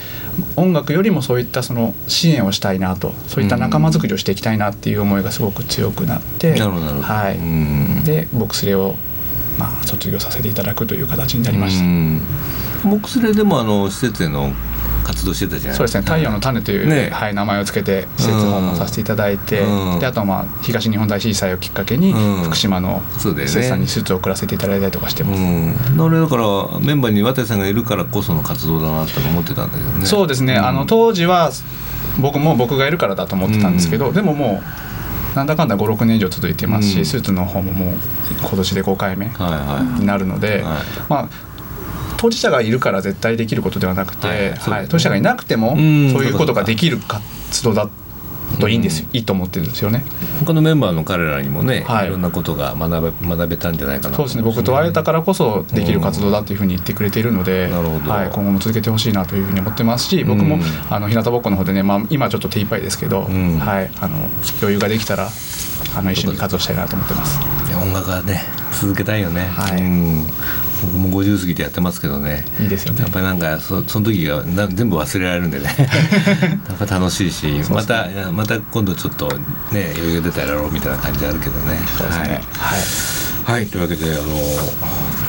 [0.54, 7.06] 音楽よりもそういったその支援をしたいなとそういった仲間づくりをしていきたいなっていう思いがすごく強くなって、なるほどなるほど。
[7.06, 7.38] はい。
[7.38, 8.04] うん。
[8.04, 8.96] でボックスレを、
[9.58, 11.84] まあ、卒業させていただくという形になりました。
[11.84, 12.20] うん。
[12.84, 14.52] ボックスレーでもあの施設への
[15.04, 17.10] 活動してたじゃないそうですね「太陽の種」という、ね。
[17.12, 19.98] はい、名前をつけて施設訪問させていただいて、うん。
[20.00, 22.42] であとはまあ東日本大震災をきっかけにうん。
[22.44, 25.40] 福島の施設さんにスーツを送らせていただいたりとかしてます。
[25.40, 26.44] うん、俺だから
[26.80, 30.06] メンバーに渡さんがいるからこその活動だなと思ってたんだけどね。
[30.06, 31.50] そうですね、んあの当時は
[32.18, 34.85] 僕も僕がいるからだと思ってたんですけど、でももう
[35.36, 37.04] なんだかんだ56年以上続いてますし、うん。
[37.04, 37.94] スーツの方ももう
[38.40, 40.82] 今年で5回目はいはになるので、はい。
[41.08, 41.28] まあ
[42.16, 44.50] 当事者がいるから絶対できることではなくて、はい。
[44.52, 44.88] はい。
[44.88, 45.82] 当事者がいなくてもそううん
[46.24, 47.88] いうことができる活動だ
[48.60, 50.04] といいんですよ、いいと思ってるんですよね。
[50.40, 52.06] い他のメンバーの彼らにもね、はい。
[52.06, 54.16] い、ろんなことが学べ学べたんじゃないかな。
[54.16, 54.42] そうですね。
[54.42, 63.58] 僕と会えたからこそできる活動だというふうに言ってくれているので、はい、今後も続けてほしいなというふうに思ってますし僕も、うんあの日向ぼっこの方でね、まあ、今ちょっと手一杯ですけど、ん。
[63.58, 64.16] はい、あの
[64.60, 65.28] 余裕ができたら
[65.96, 67.65] あの一緒に活動したいなと思ってます。
[67.86, 68.42] 音楽はね
[68.80, 69.80] 続けたいよね、はい。
[69.80, 70.26] うん、
[70.82, 72.44] 僕も50過ぎてやってますけどね。
[72.60, 73.00] いいですよね。
[73.00, 75.64] やっぱりなんかそその時がな全部忘れられるんでね。
[76.68, 79.28] やっぱ楽しいし、またまた今度ちょっと
[79.72, 81.78] ね余裕が出たらやろうみたいな感じあるけどね。
[81.96, 82.24] そうですね。
[82.24, 82.30] はい。
[82.32, 82.40] はい、
[83.44, 84.16] はい、というわけであ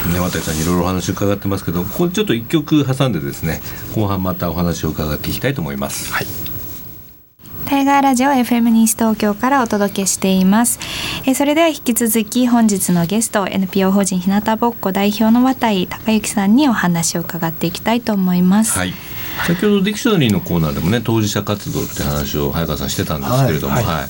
[0.08, 3.62] のね渡さんにいろいろお話伺ってますけどここでちょっと一曲挟んでですね
[3.96, 6.12] 後半またお話を伺っていきたいと思います。
[6.12, 6.47] はい
[7.68, 10.80] タイガーラジオ FM 西東京からお届けしています。
[11.26, 18.72] えーそれでは引き続き本日のゲスト NPO 法人日向ぼっこ代表の綿井孝之さんにお話を伺っていきたいと思います。
[18.72, 18.94] はい。
[19.46, 24.10] 先ほどディクショナリーのコーナーでもね当事者活動って話を早川さんしてたんですけれども、ははいい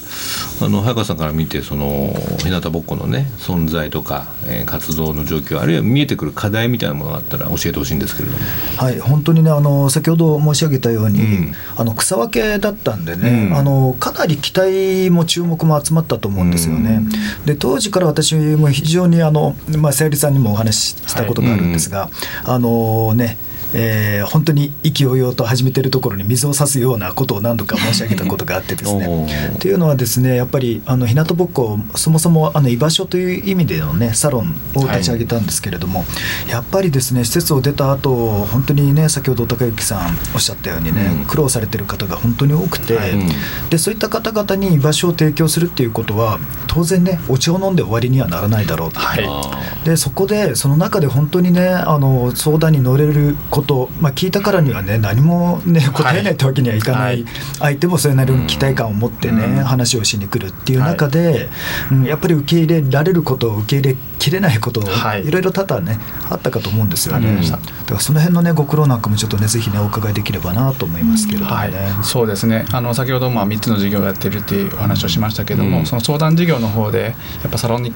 [0.62, 8.40] あの早川さんから見てその日向ぼっこのね存在とか、えー活動の状況あるいは見えてくる課題みたいなものがあったら教えてほしいんですけれども。
[8.78, 17.02] はい、本当にねあの先ほど申し上げたように、うんあの草分けだったんでね、うんあのかなり期待も注目も集まったと思うんですよね。
[17.46, 22.10] で当時から私も非常にあのまあさゆりさんにもお話ししたことがあるんですが、
[22.46, 23.38] あのね。
[23.74, 29.56] えー本当に意気揚々と始めてるところに水を差すようなことを何度か申し上げたことがあってですおねー。
[29.56, 36.06] っていうのはですねやっぱりあの日向ぼっこそもそもあの居場所という意味でのねサロンを立ち上げたんですけれども、
[36.50, 41.26] やっぱりですね施設を出た後本当にね先ほど高之さんおっしゃったようにね、うん。
[41.26, 43.12] 苦労されてる方が本当に多くて、はい。
[43.12, 43.30] うん。
[43.70, 49.00] でそういった方々に居場所を提供するっていうことは当然ねお茶を飲んで終わりにはならないだろうと。
[49.00, 49.26] はい。
[49.28, 57.34] あでそこでその中で本当にねあの相談に乗れること、まあ、聞いたからにはね何もね答えないってわけにはいかない、はい。
[57.60, 59.64] 相手もそれなりの期待感を持ってね、うん。
[59.64, 61.50] 話をしに来るっていう中で、
[61.92, 65.26] うんやっぱり受け入れられること受け入れきれないこと、はい。
[65.26, 66.00] いろいろ多々ね
[66.30, 67.28] あったかと思うんですよね。
[67.28, 71.58] ありましただからその辺のねご苦労なんかもちょっとねぜひねお伺いできればなと思いますけれどもね。
[71.58, 71.72] はい、
[72.04, 72.66] そうですね。
[72.72, 75.86] あの先ほどまあ3つの事業をやってるっていうお話をしましたけども、うん。
[75.86, 77.94] その相談事業の方でやっぱサロンに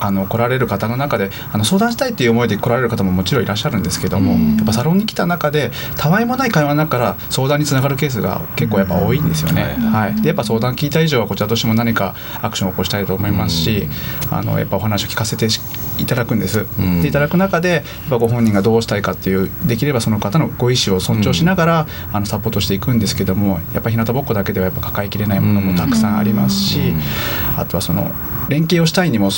[0.00, 4.56] あの来られる方の中であの相談したいっていう思いで来られる方ももちろんいらっしゃるんですけども、うん。
[4.56, 9.76] やっぱサロンに来た中でたわいもない会話の中から相談につながるケースが結構やっぱ多いんですよね。
[9.78, 13.88] うんはい、でやっぱ相談聞いた以上はこちらとしても何かアクションを起こしたいと思いますし、
[14.30, 15.43] あのやっぱお話を聞かせて
[15.98, 17.02] いただくんです、うん。
[17.02, 27.00] でいただく中でやっぱご本人がどうしたいかっていうできればその方のご意思を尊重しながら、あのサポートしていくんですけどもやっぱ日向ぼっこだけではやっぱ抱えきれないものもたくさんありますし、うん。
[27.58, 28.10] あとはその
[28.48, 29.30] 連携をしたいにも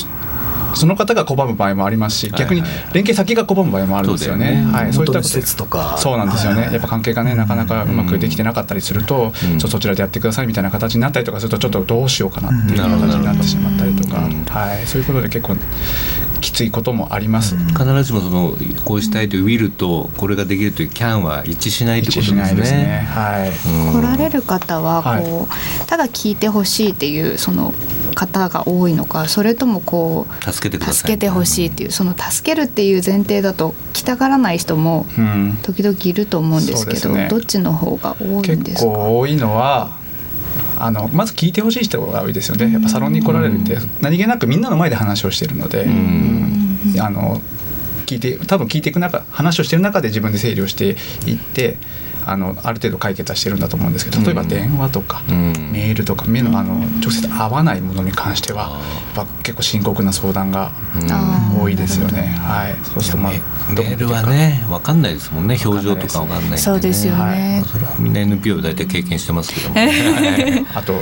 [0.77, 2.63] その方が拒む場合もありますし逆に
[2.93, 4.65] 連携先が拒む場合もあるんですよね。
[4.73, 5.97] はい、そういった施設とか。
[5.99, 6.73] そうなんですよね、はい。
[6.73, 9.33] やっぱ関係がねなかなかうまくできてなかったりすると、うん。
[9.33, 14.45] ちょっとそちらでやってくださいみたいな形になったりとかするとちょっとどうしようかなっていううん形になってしまったりとか、うん。
[14.45, 15.57] はい、そういうことで結構
[16.41, 17.57] きついこともあります。
[17.57, 23.09] 必ずしもそのこうしたいというウィルとこれができるというキャンは一致しないってことですね。
[23.11, 23.49] はい。
[23.49, 27.73] うん来られる方はこう、はただ聞いてほしいっていうその
[28.17, 30.95] 方が多いのかそれともこう助けてください。
[30.97, 35.59] 助けてほしいっていうその助けるっていう前提だと来たがらない人もうん。
[35.63, 38.91] 時々いると思うんですけどそうですねどっちの方が多いん結ですか？
[38.91, 40.05] 構多いのは。
[40.79, 42.71] あのまず聞いてほしい人が多いですよね。
[42.71, 45.89] やっぱサロンに来られるって何気なくみんなの前で話をしてるので、ん
[46.95, 47.41] うんあの
[48.05, 51.79] 聞いて多分聞いていく中話をしてる中で自分で整理をしていって
[52.27, 55.53] あのある程度解決はしてるんだと思うんですけど例えば電話とか、うん。
[55.73, 58.81] メールとか目のあの直接会わないものに関しては
[59.15, 60.73] やっぱ結構深刻な相談が
[61.61, 62.23] 多いですよね。
[62.39, 66.59] はい、そうするとまあメールはね分かんないですもんね表情とか分かんないんでね。
[66.59, 67.21] そうですよね。
[67.21, 67.69] はい。
[67.69, 70.95] それはみんな NPO 大体経験してますけども、ね、あと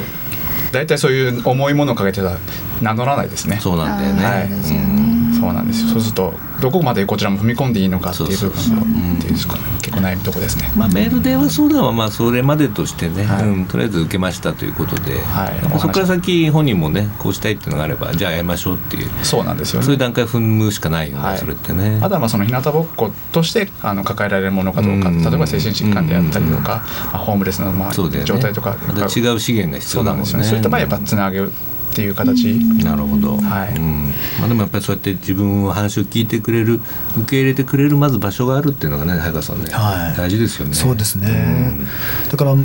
[0.72, 2.38] 大体そういう重いものをかけてたら
[2.82, 3.58] 名乗らないですね。
[3.60, 4.24] そうなんだよね。
[4.24, 4.48] はい。
[4.48, 5.03] ですよねうん
[5.44, 5.88] そうなんですよ。
[5.90, 8.84] そうするとどこまでこちらも踏み込んでいいのかっていう部分がっ
[9.20, 9.60] ていうんですかね。
[9.82, 10.72] 結構悩みとこですね。
[10.74, 13.44] まあ、メール電話相談はまあそれまでとしてね、はい。
[13.44, 15.68] うん、とりあえず受けましたということで、はい。
[15.68, 19.84] まあそこから先本人もねこうしたいっていうのがあればじゃあやりましょうっていうそうなんですよね。
[19.84, 21.38] そういう段階踏むしかないよね、はい。
[21.38, 21.98] それってね。
[22.00, 25.22] あとはまあその日向ぼっことしてあの抱えられるものかどうか、うん。
[25.22, 30.24] 例えば精神疾患であったりとか、まあ、ホームレスのまあ状態とかまた違う資源が必そう要だもんね。
[30.24, 30.44] なんですよね。
[30.44, 31.52] そういった場合やっぱつなげる
[31.94, 32.46] っていう形、
[32.82, 33.76] なるほど、はい。
[33.76, 34.12] うん。
[34.40, 36.80] まあ、でもやっぱりそうやって自分の話を聞いてくれる
[37.16, 40.16] 受け入れてくれるまず場所があるっていうのがね早川さんね、はい。
[40.16, 40.74] 大事ですよね。
[40.74, 42.28] そうですね、うん。
[42.30, 42.56] だから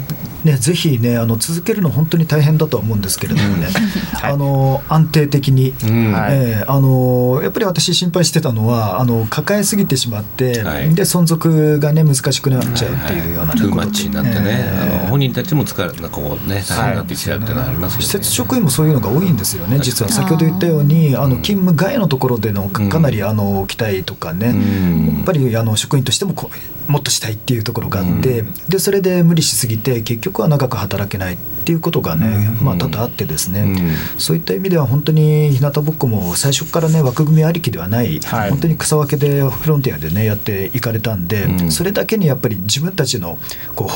[0.43, 3.67] ねぜひねあの続けるの本当に大変だとは思うんですけれどもね、
[4.21, 10.93] あの安定的に、えーあのやっぱり私心配してたのはあの抱えすぎてしまって、はい。
[10.93, 18.01] で存続がね難しくなっちゃうっていうような、ことチになってね、えーあの本人たちも疲れなこうね大変になってきちゃうっていうのはあります。
[18.01, 20.11] 施設職員もそういうのが多いんですよね、実は。
[20.11, 21.41] 先ほど言ったように、あのうん。
[21.41, 25.15] 勤務外のところでのかなりあの期待とかね、うん。
[25.15, 26.51] やっぱりあの職員としてもこ
[26.87, 28.53] うもっとしたいっていうところがあって、うん。
[28.67, 32.65] でそれで無理しすぎて、結局は長く働けないっていうことがね、うん。
[32.65, 34.19] まあ、多々あってですね、うん。
[34.19, 38.49] そういった意味では本当に日向ぼっこも最初からね、枠組みありきではない、はい。
[38.49, 41.71] 本当に草分けでフロンティアでね、やっていかれたんで、うん。
[41.71, 43.37] それだけにやっぱり自分たちの
[43.75, 43.89] こ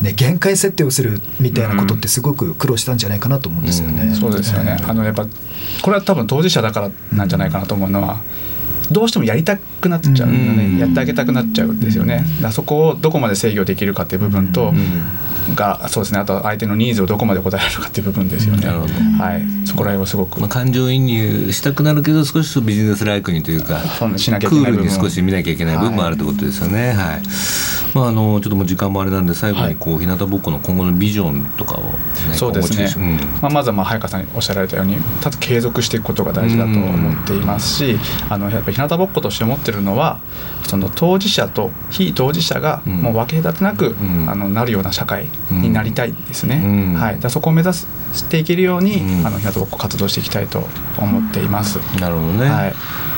[0.00, 4.02] う、ね、限界設定をするみたいなことって、すごく苦労したんじゃないかなと思うんですよね。
[4.08, 4.14] うん。
[4.14, 5.26] そうですよね、あのやっぱ
[5.82, 8.20] これは多分当事者だからなんじゃないかなと思うのは
[8.92, 10.78] どうしてもやりたくなっちゃうのね、うん。
[10.78, 14.76] やってあげたくなっちゃうんですよね、だそこをどこまで制御できるかっていう部分と、うん
[15.54, 16.20] がそうですね。
[16.20, 26.92] あとは相手のニーズをどこまで応えられるかっていう部分ですよね、はい、そこら辺はすごく、まあ、感情移入したくなるけど少しビジネスライクにというかそうしなきゃいクーけない部分ルに少し見なきゃいけない部分もあるということですよね。
[26.92, 27.22] はい。
[27.94, 31.82] まあ、あのちょっともう時間もあれなんで最後にこう、日向ぼっこの今後のビジョンとかを
[32.22, 32.88] 何かそうですね。
[32.96, 33.16] うん。
[33.42, 37.98] まあ、まずはまあ早川さんにおっしゃられたようにただ継続していくことが大事だと思っていますし、
[38.30, 40.20] あのやっぱり日向ぼっことして思ってるのは
[40.66, 43.02] その当事者と非当事者がうん。
[43.02, 44.28] もう分け隔てなく、うん。
[44.28, 46.94] あのなるような社会になりたいですね、うん。
[46.94, 47.86] はい、だそこを目指し
[48.28, 49.26] ていけるように、うん。
[49.26, 50.66] あの日向ぼっこ活動していきたいと
[50.98, 51.76] 思っています。
[52.00, 52.74] なるほどね、はい。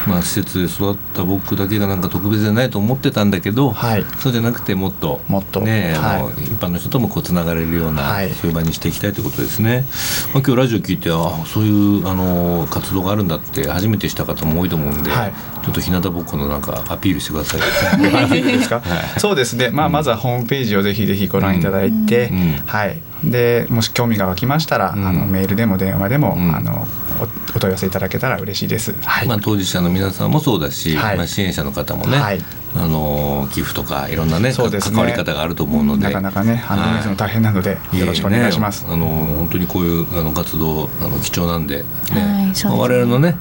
[0.07, 4.05] まあ、施設で育った僕だけがなんか特別じゃないと思ってたんだけど、はい。
[4.19, 5.61] そうじゃなくてもっともっと。
[5.61, 6.35] ねあのはい。
[6.45, 8.31] 一般の人ともこうつながれるような、はい。
[8.31, 9.87] そういう場にしていきたいということですね、
[10.35, 15.33] まあ、今日ラジオ聞いてあそういうあの活動があるんだって初めてした方も多いと思うんで、はい
[15.65, 18.39] ちょっと日向ぼっこのなんかアピールしてください。
[18.39, 22.31] いいですか、はいそうですね、まあ、まずはホームページをぜひぜひご覧いただいて、
[22.67, 25.07] はい、でもし興味が湧きましたら、うん。
[25.07, 26.55] あのメールでも電話でも、うん。
[26.55, 26.87] あの
[27.21, 27.25] お
[27.57, 28.93] お問い合わせいただけたら嬉しいです。
[29.03, 29.29] はい。
[29.29, 31.17] まあ、当事者の皆さんもそうだし、はい。
[31.17, 32.41] まあ、支援者の方もね、はい。
[32.77, 34.97] あの寄付とかいろんなねそうですね。
[34.97, 36.05] 関わり方があると思うので。
[36.05, 36.91] なかなかね、あの、はい。
[36.91, 38.85] 皆さん大変なので、よろしくお願いします。
[38.85, 42.53] ねあの本当にこういうあの活動あの貴重なんで、ね。
[42.65, 43.37] 我々のね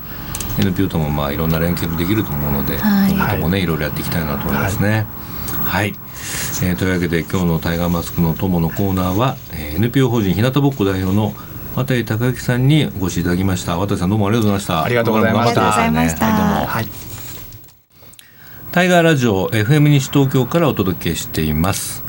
[0.59, 3.11] NPO ともまあいろんな連携もできると思うので、はい。
[3.13, 5.05] 今後ともねいろいろやっていきたいなと思いますね。
[5.65, 5.93] はい、
[6.63, 11.33] えーというわけで今日のタイガーマスクの友のコーナーは、えー NPO 法人日向ぼっこ代表の
[11.75, 13.77] 渡井隆之さんにお越しいただきました。
[13.77, 14.83] 渡井さんどうもありがとうございました。
[14.83, 15.61] ありがとうございました。
[15.61, 15.67] ね。
[15.67, 16.25] ありがとうございました。
[16.25, 16.65] はいどうも。
[16.67, 17.12] はい、
[18.73, 22.03] タイガーラジオ FM 西東京からお届けしています。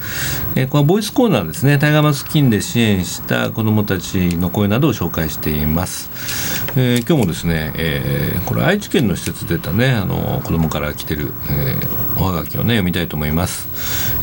[0.57, 6.09] えーこのボイスコーナーですね、タイガーマスク金で支援した子どもたちの声などを紹介しています。
[6.75, 13.69] えー今日もですね、えーこれ愛知県の施設で出たね、あの子どもから来てる、えーおはがきをね読みたいと思います。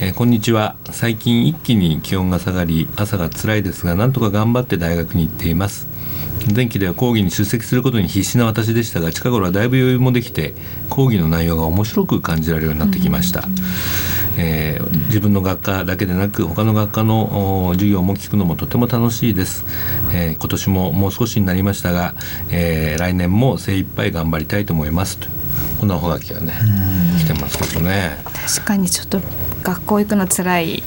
[0.04, 0.76] えーこんにちは。
[0.90, 5.88] 最近一気に気温が下がり、朝が辛いですが、なんとか頑張って大学に行っています。
[6.54, 10.54] 前期では講義に出席することに必死な私でしたが近頃はだいぶ余裕もできて
[10.90, 13.48] 講義の内容が面白く感じられるようになってきました、
[14.38, 19.66] えー自分の学科だけでなく他の学科のお授業も聞くのもとても楽しいです、
[20.14, 22.16] えー今年ももう少しになりましたが、
[22.50, 25.28] えー来年も精一杯頑張りたいと思いますと。
[25.80, 26.54] こんなおはがきがね
[27.20, 28.18] 来てますけどね。
[28.24, 29.20] 確かにちょっと
[29.64, 30.84] 学校行くの辛い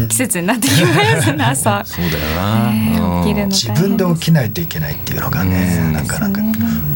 [0.00, 0.08] うん。
[0.08, 1.82] 季節になってきますね朝。
[1.86, 6.40] そうだよな、起きるの自分で起きないといけないっていうのがねうんなかなか、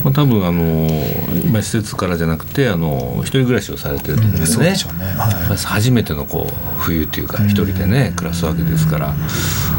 [0.05, 0.89] まあ、多分あの
[1.45, 5.05] 今施設からじゃなくてあの一人暮らしをされてると思うんですね、そうでしょうね。
[5.17, 5.49] はい。
[5.51, 9.15] まず初めてのこう冬っていうか一人でね暮らすわけですから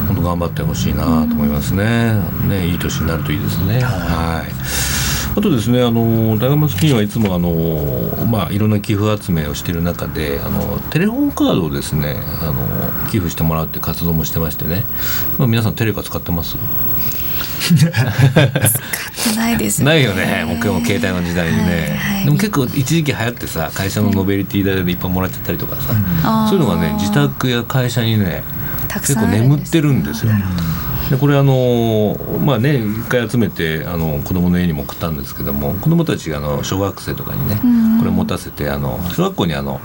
[0.08, 2.16] 本当頑張ってほしいなと思いますね。
[2.48, 3.82] ねいい年になるといいですね。
[3.82, 5.05] はい
[5.38, 14.84] あとですねあの大学スキンはいつもあのまあいろんな寄付集めをしている中であのテレホンカードをですねあの寄付してもらうって活動もしてましてね、
[15.38, 16.56] まあ、皆さんテレカ使ってます？
[19.36, 20.46] ないですないよね。
[20.46, 22.26] もう今日も携帯の時代にね、はいはい。
[22.26, 28.44] でも結構一時期流行ってさ会社のノベリティ代でいっぱいもらっちゃったりとかさ、あーそういうのがね自宅や会社にね
[28.94, 30.32] 結構眠ってるんですよ。
[31.10, 38.00] でこれあのまあね一回集めてあの子供の家にも送ったんですけども子供たちがあの小学生とかにねうん。
[38.00, 39.80] これ持たせてあの小学校にあの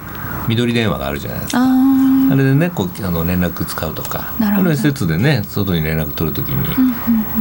[0.48, 1.58] 緑電話があるじゃないですか。
[1.60, 1.64] あ
[2.32, 6.64] あれでねこうあの連絡使うとかこれ施設でね外に連絡取るときに、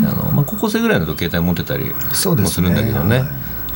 [0.07, 3.27] あのまあ、高校生ぐらいのと携帯持ってたりそうですねもするんだけどねはい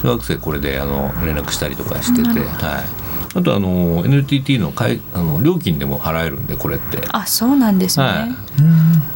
[0.03, 3.02] 小学生これであの連絡したりとかしてて、はい、
[3.35, 6.99] あとあの NTT のかいあの料金でも払えるんでこれって。
[7.09, 8.05] あそうなんですね。
[8.05, 8.43] はい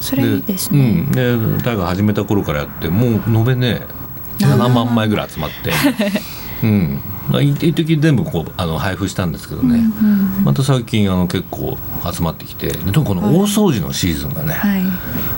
[0.00, 0.80] それいいですね。
[0.80, 3.82] うん、でタイガー始めた頃からやってもう延べね
[4.38, 5.72] 7万枚ぐらい集まって、
[6.62, 9.82] うん、まあ一一時全部こうあの配布したんですけどね、
[10.44, 11.76] また最近あの結構
[12.12, 14.82] 集まってきてで特にこの大掃除のシーズンがね、はい。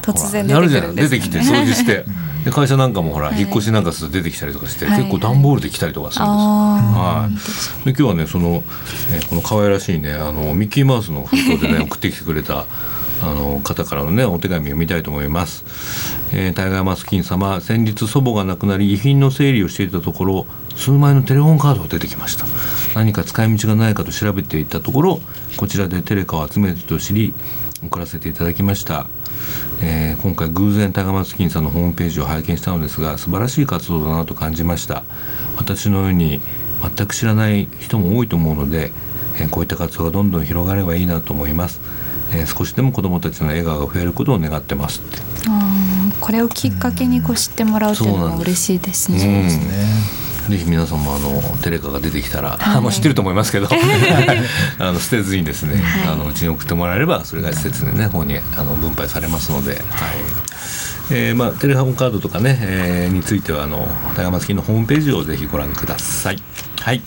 [0.02, 1.18] 突然出てくるんです、ね。
[1.18, 2.04] 出てきて掃除して
[2.44, 4.98] で会社なんかもほら、引っ越しなんかすると出てきたりとかして、はい。
[4.98, 6.40] 結構段ボールで来たりとかするんですよ。
[6.42, 8.62] あはい、で今日はねその、
[9.12, 12.64] えーこの可愛らしいねあのミッキーマウスの封筒でね 送ってきてくれた
[13.22, 15.64] あの方からのねお手紙を読みたいと思います、
[16.32, 22.46] えータイガーマスキン様先日祖母が亡くなり遺品の整理をしていたところ数枚のテレホンカードが出てきました。
[22.94, 25.20] 何か使い道がないかと調べていったところ
[25.56, 27.32] こちらでテレカを集めてと知り
[27.84, 29.06] 送らせていただきました
[29.82, 35.02] えー今回偶然タイガーマスキンさんのホームページを拝見したのですが素晴らしい活動だなと感じました。
[35.56, 36.40] 私のように
[36.96, 38.92] 全く知らない人も多いと思うので、
[39.38, 41.80] えーこういった活動がどんどん広がればいいなと思います、
[42.32, 45.00] えー少しでも子どもたちの笑顔が増えることを願ってます
[46.20, 49.48] これをきっかけにこう知ってもらうっていうのは嬉しいですね。
[50.24, 53.68] うんぜひ皆さんもあのテレカが出てきたら、あもう知ってると思いますけど
[54.78, 59.80] あの捨てずにですね、あのうちに送ってもらえればそれが施設でね方にあの分配されますので、はい
[61.12, 66.42] えーまあ、テレホンカードとかね、えーについてはあのタイガーマスキンのホームページをぜひご覧ください。
[66.80, 67.02] はい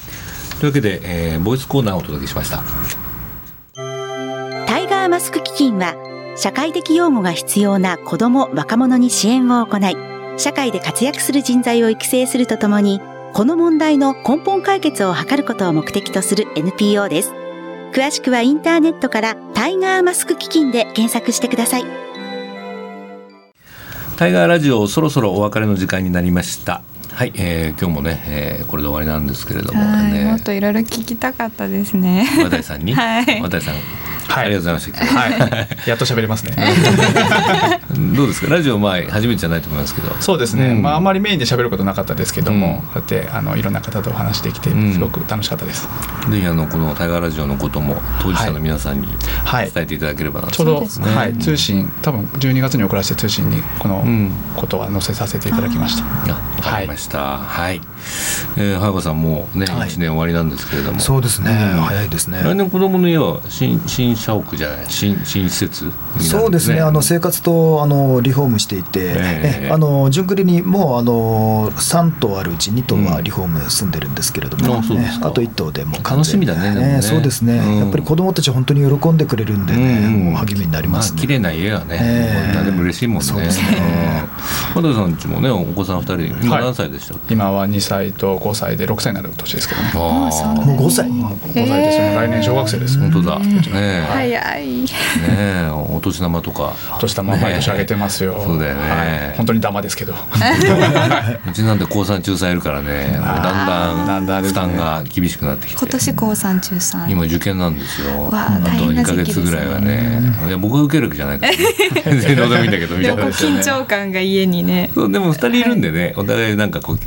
[0.59, 2.63] というわけで、えーボイスコーナーをお届けしました。
[4.67, 5.95] タイガーマスク基金は
[6.35, 9.95] 社会的養護が必要な子ども若者に支援を行い
[10.37, 12.99] 社会で活躍する人材を育成するとともに
[13.33, 17.31] この問題の根本解決を図ることを目的とする NPO です
[17.91, 22.03] 詳しくはインターネットからタイガーマスク基金で検索してください
[24.17, 26.83] タイガーラジオそろそろお別れの時間になりました。
[27.11, 30.25] はい、えー今日もね、えーこれで終わりなんですけれどもはい、ね。
[30.25, 32.27] もっといろいろ聞きたかったですね。
[32.43, 33.75] 和田井さんに、 はい和田井さん、
[34.27, 34.45] はい。
[34.45, 35.05] ありがとうございました。
[35.05, 35.69] はい。
[35.89, 36.55] やっと喋れますね。
[38.15, 38.47] どうですか？
[38.53, 40.15] ラジオ前初めてじゃないと思いますけど。
[40.19, 40.81] そうですね、うん。
[40.81, 42.73] まああんまりメインで喋ることなかったですけども、うん。
[42.81, 44.93] こうやってあのいろんな方とお話できてうん。
[44.93, 45.87] すごく楽しかったです、
[46.29, 49.07] ぜひあのこのタイガーラジオのことも当事者の皆さんに
[49.45, 49.71] はい。
[49.73, 51.15] 伝えていただければなと、ちょうど、ね。
[51.15, 54.31] はい、通信多分12月に送らせて通信にこのうん。
[54.55, 57.19] ことは載せさせていただきました、あわかりました。
[57.37, 57.81] はい、
[58.57, 59.89] えー、早川さんもうね、はい。
[59.89, 60.99] 一年終わりなんですけれども。
[60.99, 61.81] そうですね、うん。
[61.81, 62.41] 早いですね。
[62.43, 64.85] 来年子供の家は新新社屋じゃない？
[64.87, 65.85] 新新施設？
[65.85, 69.59] になるんそうですね、あの生活とあのリフォームしていて、ええ。
[69.67, 75.29] えあの順繰りにもうあの3棟あるうち2棟はリフォーム済んでるんですけれども、うんあそうですか。
[75.29, 77.01] あと1棟でもう楽しみだねね。
[77.01, 77.77] そうですね、うん。
[77.79, 80.25] やっぱり子どもたち本当に喜んでくれるんでね、うん。
[80.25, 81.17] もう励みになりますね。
[81.17, 82.55] あ綺麗な家はね、ええ。
[82.55, 83.23] 何でも嬉しいもんね。
[83.23, 83.67] そうですね。
[84.75, 84.83] うん。
[84.83, 86.63] 和田さんちもね、お子さん二人、今はい。
[86.63, 87.33] 何歳歳でしたっけ？
[87.33, 89.91] 今は2歳と5歳で6歳になる年ですけどね。
[89.93, 91.07] ああもう5歳。
[91.07, 92.99] 5歳ですよ来年小学生です。
[92.99, 93.39] 本当だ。
[93.39, 94.05] ねえ。
[94.09, 94.67] 早い。
[94.83, 94.87] ね
[95.29, 95.69] え。
[95.71, 96.73] お年玉とか。
[96.99, 98.89] 年玉毎年あげてますよ、そうだよね。
[98.89, 99.37] はい。
[99.37, 100.13] 本当にダマですけど。
[101.47, 103.19] うちなんて高三中3いるからね。
[103.21, 105.77] だんだんだんだんですね負担が厳しくなってきて。
[105.77, 107.09] 今年高三中三。
[107.09, 108.29] 今受験なんですよ。
[108.29, 110.33] わああと2大変なヶ月ぐらいはね。
[110.47, 111.53] いや僕が受けるわけじゃないから
[112.05, 113.21] 全然どうでもいいんだけどみたいな。
[113.23, 114.89] でもこう緊張感が家にね。
[114.93, 116.13] そうでも2人いるんでね。
[116.15, 116.97] お互いなんかこう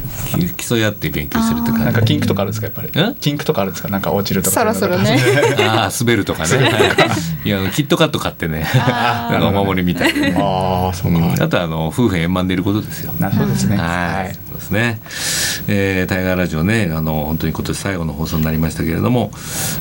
[0.56, 1.84] き競い合って勉強してるって感じ。
[1.86, 2.90] なんかキンクとかあるんですかやっぱり？
[2.94, 3.14] え？
[3.20, 3.88] キンクとかあるんですか？
[3.88, 4.60] なんか落ちるとか。
[4.60, 5.18] そろそろね。
[5.60, 6.48] ああ滑るとかね。
[7.44, 8.66] いやあのキットカット買ってね。
[8.74, 10.36] なんかお守りみたいなね。
[10.38, 13.12] ああそうか、うんあとはあの夫婦円満でいることですよ。
[13.18, 13.76] なそうですね。
[13.76, 15.00] はい、そうですね。
[15.68, 19.30] えー、タイガーラジオね、あの本当に今年最後の放送になりましたけれども、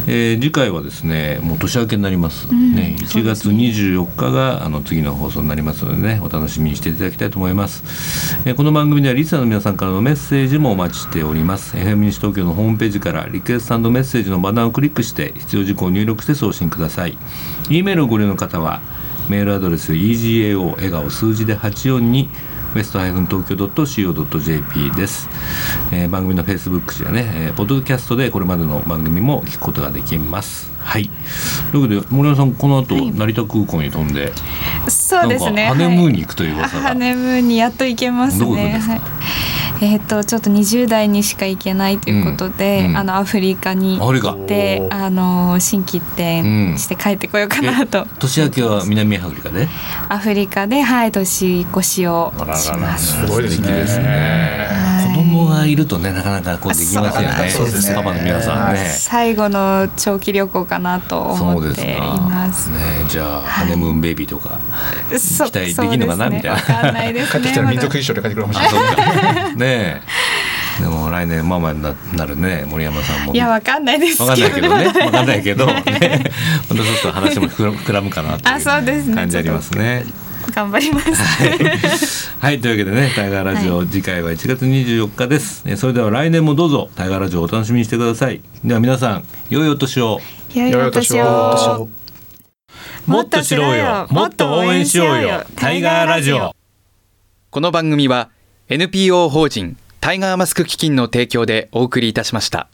[0.07, 2.47] えー次回はですね、もう年明けになります。
[2.53, 8.38] ね、1月24日があの次の放送になりますのでね、お楽しみにしていただきたいと思います。
[8.45, 11.75] えーこの番組ではリスナーの皆さんからのメッセージもお待ちしております。
[11.77, 17.17] FM 西東京のホームページからリクエストメッセージのバナーをクリックして必要事項を入力して送信ください。
[17.69, 18.81] E メールをご利用の方は
[19.29, 22.29] メールアドレス egao 笑顔数字で84に
[22.76, 25.30] ウエスト東京 .co.jp です、
[25.93, 30.73] えー番組のフェイスブックやね、えーポッドキャストでこれまでの番組も聞くことができます。
[30.80, 31.09] はい。
[31.71, 34.34] ということで森山さんこの後、成田空港に飛んで
[34.89, 35.67] そうですね。
[35.67, 38.39] ハネムーンにはい行くという噂が、ハネムーンにやっと行けますね。
[38.41, 38.93] どこ行くんですか？
[38.95, 39.01] はい
[39.82, 42.97] えっ、とちょっと20代にしか行けないということで、うんうん。
[42.97, 49.67] あのアフリカに行ってあの新規一転して帰ってこようかなと、年明けは南アフリカで？
[50.09, 52.57] アフリカではい年越しをあららら。
[52.59, 53.26] します。
[53.26, 53.67] すごいですね。
[53.67, 54.05] 素敵ですね
[54.69, 54.84] はい子
[55.36, 57.49] 供がいるとねなかなかこうできますよね。
[57.49, 57.95] そうですね。
[57.95, 58.86] パパの皆さんね。
[58.89, 61.99] 最後の長期旅行かなとそう思っていです。
[61.99, 62.69] かます。
[62.69, 62.77] ね
[63.09, 64.59] じゃあ、ハネムーンベイビーとか
[65.19, 66.51] そ期待できるのかなみたいな。
[66.51, 67.31] わかんないですね。
[67.31, 70.01] 帰ってきたら民族衣装で帰ってくるかもしれないね。
[70.01, 70.01] え。
[70.81, 73.33] でも来年ママにななるね森山さんも。
[73.33, 74.25] いやわかんないですけど。
[74.25, 75.05] わかんないけどね。
[75.05, 75.65] わかんないけど。
[75.67, 76.31] ね
[76.67, 79.11] 本当ちょっと話も膨らむかなとあそうですね。
[79.11, 80.05] いう感じありますね。
[80.56, 82.32] 頑張ります。
[82.39, 82.62] はい。
[82.62, 85.64] というわけでねタイガーラジオ、次回は1月24日です。
[85.68, 88.39] えそれでは来年もどうぞタイガーラジオをお楽しみにしてください。
[88.64, 90.22] では皆さん良いお年を。
[90.53, 91.89] 良いお年を。
[93.06, 94.08] もっと知ろうよ。
[94.10, 95.43] もっと応援しようよ。
[95.58, 96.56] タイガーラジオ。
[97.49, 98.30] この番組は
[98.70, 102.70] NPO 法人タイガーマスク基金の提供でお送りいたしました